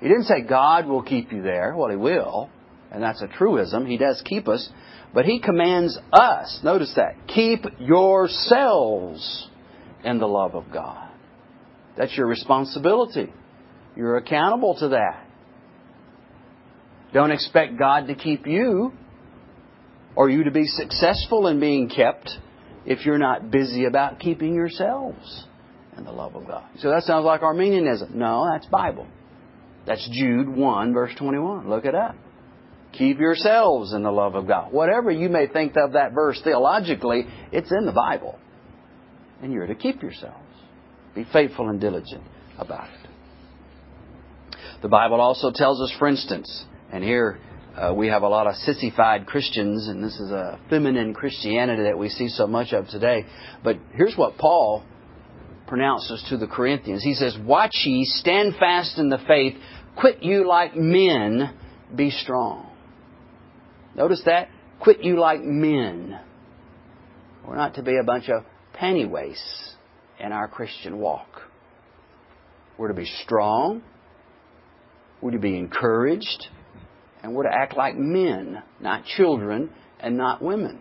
He 0.00 0.08
didn't 0.08 0.24
say 0.24 0.42
God 0.42 0.86
will 0.86 1.02
keep 1.02 1.32
you 1.32 1.42
there. 1.42 1.74
Well, 1.76 1.90
he 1.90 1.96
will, 1.96 2.50
and 2.92 3.02
that's 3.02 3.22
a 3.22 3.26
truism. 3.26 3.86
He 3.86 3.96
does 3.96 4.22
keep 4.24 4.46
us. 4.48 4.68
But 5.14 5.24
he 5.24 5.40
commands 5.40 5.98
us, 6.12 6.60
notice 6.62 6.92
that, 6.96 7.26
keep 7.26 7.64
yourselves 7.78 9.48
in 10.04 10.18
the 10.18 10.26
love 10.26 10.54
of 10.54 10.72
God. 10.72 11.10
That's 11.96 12.16
your 12.16 12.26
responsibility. 12.26 13.32
You're 13.94 14.16
accountable 14.16 14.76
to 14.78 14.88
that. 14.90 15.26
Don't 17.12 17.30
expect 17.30 17.78
God 17.78 18.06
to 18.06 18.14
keep 18.14 18.46
you 18.46 18.92
or 20.16 20.30
you 20.30 20.44
to 20.44 20.50
be 20.50 20.66
successful 20.66 21.46
in 21.46 21.60
being 21.60 21.90
kept 21.90 22.30
if 22.86 23.04
you're 23.04 23.18
not 23.18 23.50
busy 23.50 23.84
about 23.84 24.18
keeping 24.18 24.54
yourselves 24.54 25.46
in 25.96 26.04
the 26.04 26.12
love 26.12 26.34
of 26.34 26.46
God. 26.46 26.64
So 26.78 26.88
that 26.90 27.02
sounds 27.02 27.24
like 27.26 27.42
Arminianism. 27.42 28.18
No, 28.18 28.48
that's 28.50 28.66
Bible. 28.66 29.06
That's 29.86 30.08
Jude 30.10 30.48
1, 30.48 30.94
verse 30.94 31.12
21. 31.18 31.68
Look 31.68 31.84
it 31.84 31.94
up. 31.94 32.16
Keep 32.92 33.18
yourselves 33.18 33.94
in 33.94 34.02
the 34.02 34.10
love 34.10 34.34
of 34.34 34.46
God. 34.46 34.72
Whatever 34.72 35.10
you 35.10 35.28
may 35.28 35.46
think 35.46 35.74
of 35.76 35.92
that 35.92 36.12
verse 36.12 36.40
theologically, 36.44 37.24
it's 37.50 37.70
in 37.70 37.86
the 37.86 37.92
Bible. 37.92 38.38
And 39.42 39.52
you're 39.52 39.66
to 39.66 39.74
keep 39.74 40.02
yourselves. 40.02 40.36
Be 41.14 41.24
faithful 41.32 41.68
and 41.68 41.80
diligent 41.80 42.22
about 42.58 42.88
it. 42.88 43.08
The 44.82 44.88
Bible 44.88 45.20
also 45.20 45.50
tells 45.54 45.80
us, 45.80 45.94
for 45.98 46.08
instance, 46.08 46.64
and 46.92 47.02
here 47.02 47.38
uh, 47.76 47.94
we 47.94 48.08
have 48.08 48.22
a 48.22 48.28
lot 48.28 48.46
of 48.46 48.54
sissified 48.56 49.26
Christians, 49.26 49.88
and 49.88 50.04
this 50.04 50.18
is 50.18 50.30
a 50.30 50.58
feminine 50.68 51.14
Christianity 51.14 51.84
that 51.84 51.96
we 51.96 52.08
see 52.08 52.28
so 52.28 52.46
much 52.46 52.72
of 52.72 52.88
today. 52.88 53.24
But 53.64 53.78
here's 53.94 54.16
what 54.16 54.36
Paul 54.36 54.84
pronounces 55.66 56.22
to 56.28 56.36
the 56.36 56.46
Corinthians. 56.46 57.02
He 57.02 57.14
says, 57.14 57.36
Watch 57.42 57.74
ye, 57.84 58.04
stand 58.04 58.56
fast 58.56 58.98
in 58.98 59.08
the 59.08 59.18
faith, 59.26 59.54
quit 59.96 60.22
you 60.22 60.46
like 60.46 60.76
men, 60.76 61.54
be 61.94 62.10
strong. 62.10 62.71
Notice 63.94 64.22
that? 64.26 64.48
Quit 64.80 65.02
you 65.02 65.18
like 65.18 65.42
men. 65.42 66.18
We're 67.46 67.56
not 67.56 67.74
to 67.74 67.82
be 67.82 67.96
a 67.96 68.04
bunch 68.04 68.28
of 68.28 68.44
penny 68.72 69.04
wastes 69.04 69.74
in 70.18 70.32
our 70.32 70.48
Christian 70.48 70.98
walk. 70.98 71.42
We're 72.78 72.88
to 72.88 72.94
be 72.94 73.10
strong. 73.22 73.82
We're 75.20 75.32
to 75.32 75.38
be 75.38 75.56
encouraged. 75.56 76.48
And 77.22 77.34
we're 77.34 77.44
to 77.44 77.54
act 77.54 77.76
like 77.76 77.96
men, 77.96 78.62
not 78.80 79.04
children, 79.04 79.70
and 80.00 80.16
not 80.16 80.42
women 80.42 80.80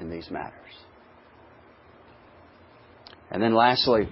in 0.00 0.10
these 0.10 0.30
matters. 0.30 0.52
And 3.30 3.42
then 3.42 3.54
lastly, 3.54 4.08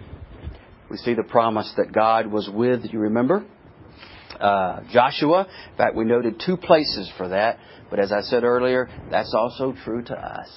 we 0.91 0.97
see 0.97 1.15
the 1.15 1.23
promise 1.23 1.73
that 1.77 1.93
God 1.93 2.27
was 2.27 2.49
with, 2.53 2.85
you 2.91 2.99
remember? 3.01 3.45
Uh, 4.41 4.81
Joshua. 4.93 5.47
In 5.71 5.77
fact, 5.77 5.95
we 5.97 6.05
noted 6.05 6.41
two 6.45 6.57
places 6.57 7.11
for 7.17 7.29
that. 7.29 7.59
But 7.91 8.01
as 8.01 8.13
I 8.13 8.23
said 8.23 8.45
earlier, 8.45 8.89
that's 9.11 9.35
also 9.35 9.75
true 9.85 10.03
to 10.03 10.15
us. 10.15 10.49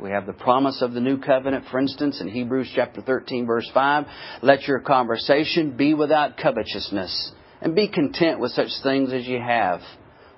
We 0.00 0.10
have 0.10 0.26
the 0.26 0.32
promise 0.32 0.80
of 0.80 0.92
the 0.92 1.00
new 1.00 1.18
covenant, 1.18 1.64
for 1.70 1.80
instance, 1.80 2.20
in 2.20 2.28
Hebrews 2.28 2.70
chapter 2.74 3.00
13, 3.00 3.46
verse 3.46 3.68
5. 3.74 4.06
Let 4.42 4.62
your 4.68 4.80
conversation 4.80 5.76
be 5.76 5.94
without 5.94 6.36
covetousness, 6.36 7.32
and 7.60 7.74
be 7.74 7.88
content 7.88 8.38
with 8.38 8.52
such 8.52 8.68
things 8.82 9.12
as 9.12 9.26
ye 9.26 9.40
have. 9.40 9.80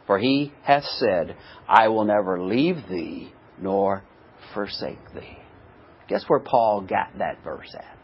For 0.07 0.19
he 0.19 0.53
hath 0.63 0.85
said, 0.85 1.37
I 1.69 1.89
will 1.89 2.05
never 2.05 2.43
leave 2.43 2.77
thee 2.89 3.33
nor 3.59 4.03
forsake 4.55 5.13
thee. 5.15 5.39
Guess 6.09 6.25
where 6.27 6.41
Paul 6.41 6.81
got 6.81 7.19
that 7.19 7.45
verse 7.45 7.73
at? 7.79 7.99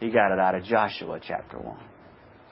He 0.00 0.10
got 0.10 0.32
it 0.32 0.38
out 0.38 0.54
of 0.54 0.64
Joshua 0.64 1.20
chapter 1.22 1.58
1. 1.58 1.78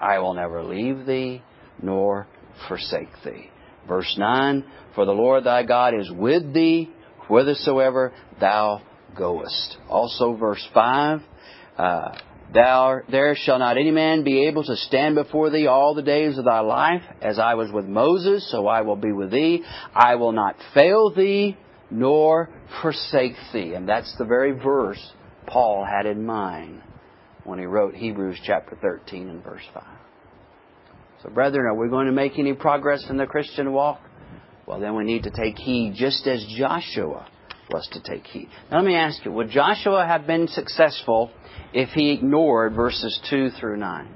I 0.00 0.18
will 0.18 0.34
never 0.34 0.62
leave 0.62 1.06
thee 1.06 1.42
nor 1.80 2.26
forsake 2.68 3.10
thee. 3.24 3.50
Verse 3.86 4.14
9, 4.18 4.64
For 4.94 5.04
the 5.04 5.12
Lord 5.12 5.44
thy 5.44 5.62
God 5.62 5.94
is 5.94 6.10
with 6.10 6.54
thee 6.54 6.90
whithersoever 7.28 8.12
thou 8.40 8.82
goest. 9.16 9.76
Also 9.88 10.34
verse 10.36 10.66
5, 10.72 11.20
uh, 11.78 12.18
Thou, 12.52 13.00
there 13.10 13.34
shall 13.34 13.58
not 13.58 13.78
any 13.78 13.90
man 13.90 14.22
be 14.22 14.46
able 14.46 14.62
to 14.62 14.76
stand 14.76 15.16
before 15.16 15.50
thee 15.50 15.66
all 15.66 15.94
the 15.94 16.02
days 16.02 16.38
of 16.38 16.44
thy 16.44 16.60
life. 16.60 17.02
As 17.20 17.38
I 17.38 17.54
was 17.54 17.72
with 17.72 17.86
Moses, 17.86 18.48
so 18.50 18.68
I 18.68 18.82
will 18.82 18.96
be 18.96 19.10
with 19.10 19.32
thee. 19.32 19.64
I 19.92 20.14
will 20.14 20.30
not 20.30 20.54
fail 20.72 21.12
thee, 21.12 21.56
nor 21.90 22.50
forsake 22.80 23.34
thee. 23.52 23.74
And 23.74 23.88
that's 23.88 24.14
the 24.18 24.24
very 24.24 24.52
verse 24.52 25.04
Paul 25.46 25.84
had 25.84 26.06
in 26.06 26.24
mind 26.24 26.82
when 27.44 27.58
he 27.58 27.66
wrote 27.66 27.94
Hebrews 27.94 28.38
chapter 28.44 28.76
13 28.80 29.28
and 29.28 29.42
verse 29.42 29.62
5. 29.72 29.82
So, 31.22 31.30
brethren, 31.30 31.66
are 31.66 31.74
we 31.74 31.88
going 31.88 32.06
to 32.06 32.12
make 32.12 32.38
any 32.38 32.52
progress 32.52 33.04
in 33.08 33.16
the 33.16 33.26
Christian 33.26 33.72
walk? 33.72 34.00
Well, 34.66 34.80
then 34.80 34.96
we 34.96 35.04
need 35.04 35.24
to 35.24 35.30
take 35.30 35.58
heed 35.58 35.94
just 35.96 36.26
as 36.26 36.44
Joshua 36.56 37.26
was 37.70 37.88
to 37.92 38.02
take 38.02 38.26
heed. 38.26 38.48
Now, 38.70 38.78
let 38.78 38.86
me 38.86 38.94
ask 38.94 39.24
you 39.24 39.32
would 39.32 39.50
Joshua 39.50 40.06
have 40.06 40.26
been 40.26 40.48
successful 40.48 41.30
if 41.72 41.90
he 41.90 42.12
ignored 42.12 42.74
verses 42.74 43.18
2 43.30 43.50
through 43.58 43.78
9? 43.78 44.08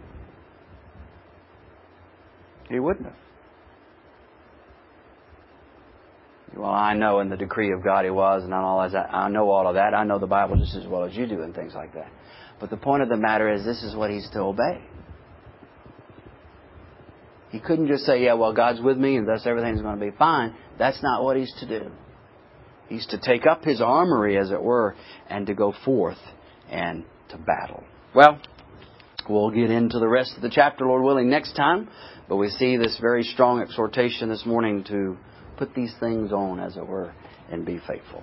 He 2.68 2.78
wouldn't 2.78 3.06
have. 3.06 3.16
Well, 6.56 6.70
I 6.70 6.94
know 6.94 7.20
in 7.20 7.28
the 7.28 7.36
decree 7.36 7.72
of 7.72 7.84
God 7.84 8.04
he 8.04 8.10
was, 8.10 8.42
and 8.42 8.52
all 8.52 8.88
that. 8.88 9.14
I 9.14 9.28
know 9.28 9.50
all 9.50 9.68
of 9.68 9.74
that. 9.74 9.94
I 9.94 10.04
know 10.04 10.18
the 10.18 10.26
Bible 10.26 10.56
just 10.56 10.74
as 10.74 10.86
well 10.86 11.04
as 11.04 11.14
you 11.14 11.26
do, 11.26 11.42
and 11.42 11.54
things 11.54 11.74
like 11.74 11.94
that. 11.94 12.10
But 12.60 12.70
the 12.70 12.76
point 12.76 13.02
of 13.02 13.08
the 13.08 13.16
matter 13.16 13.52
is, 13.52 13.64
this 13.64 13.82
is 13.82 13.94
what 13.94 14.10
he's 14.10 14.28
to 14.30 14.40
obey. 14.40 14.82
He 17.50 17.60
couldn't 17.60 17.88
just 17.88 18.04
say, 18.04 18.24
yeah, 18.24 18.34
well, 18.34 18.52
God's 18.52 18.80
with 18.80 18.98
me 18.98 19.16
and 19.16 19.26
thus 19.26 19.46
everything's 19.46 19.80
going 19.80 19.98
to 19.98 20.04
be 20.04 20.16
fine. 20.16 20.54
That's 20.78 21.02
not 21.02 21.24
what 21.24 21.36
he's 21.36 21.52
to 21.60 21.66
do. 21.66 21.90
He's 22.88 23.06
to 23.06 23.18
take 23.18 23.46
up 23.46 23.64
his 23.64 23.80
armory, 23.80 24.38
as 24.38 24.50
it 24.50 24.62
were, 24.62 24.96
and 25.28 25.46
to 25.46 25.54
go 25.54 25.74
forth 25.84 26.18
and 26.70 27.04
to 27.30 27.38
battle. 27.38 27.84
Well, 28.14 28.40
we'll 29.28 29.50
get 29.50 29.70
into 29.70 29.98
the 29.98 30.08
rest 30.08 30.32
of 30.36 30.42
the 30.42 30.50
chapter, 30.50 30.86
Lord 30.86 31.02
willing, 31.02 31.28
next 31.28 31.54
time. 31.54 31.88
But 32.28 32.36
we 32.36 32.48
see 32.48 32.76
this 32.76 32.98
very 33.00 33.22
strong 33.22 33.60
exhortation 33.60 34.28
this 34.28 34.44
morning 34.44 34.84
to 34.84 35.16
put 35.56 35.74
these 35.74 35.94
things 36.00 36.32
on, 36.32 36.60
as 36.60 36.76
it 36.76 36.86
were, 36.86 37.12
and 37.50 37.64
be 37.64 37.78
faithful. 37.86 38.22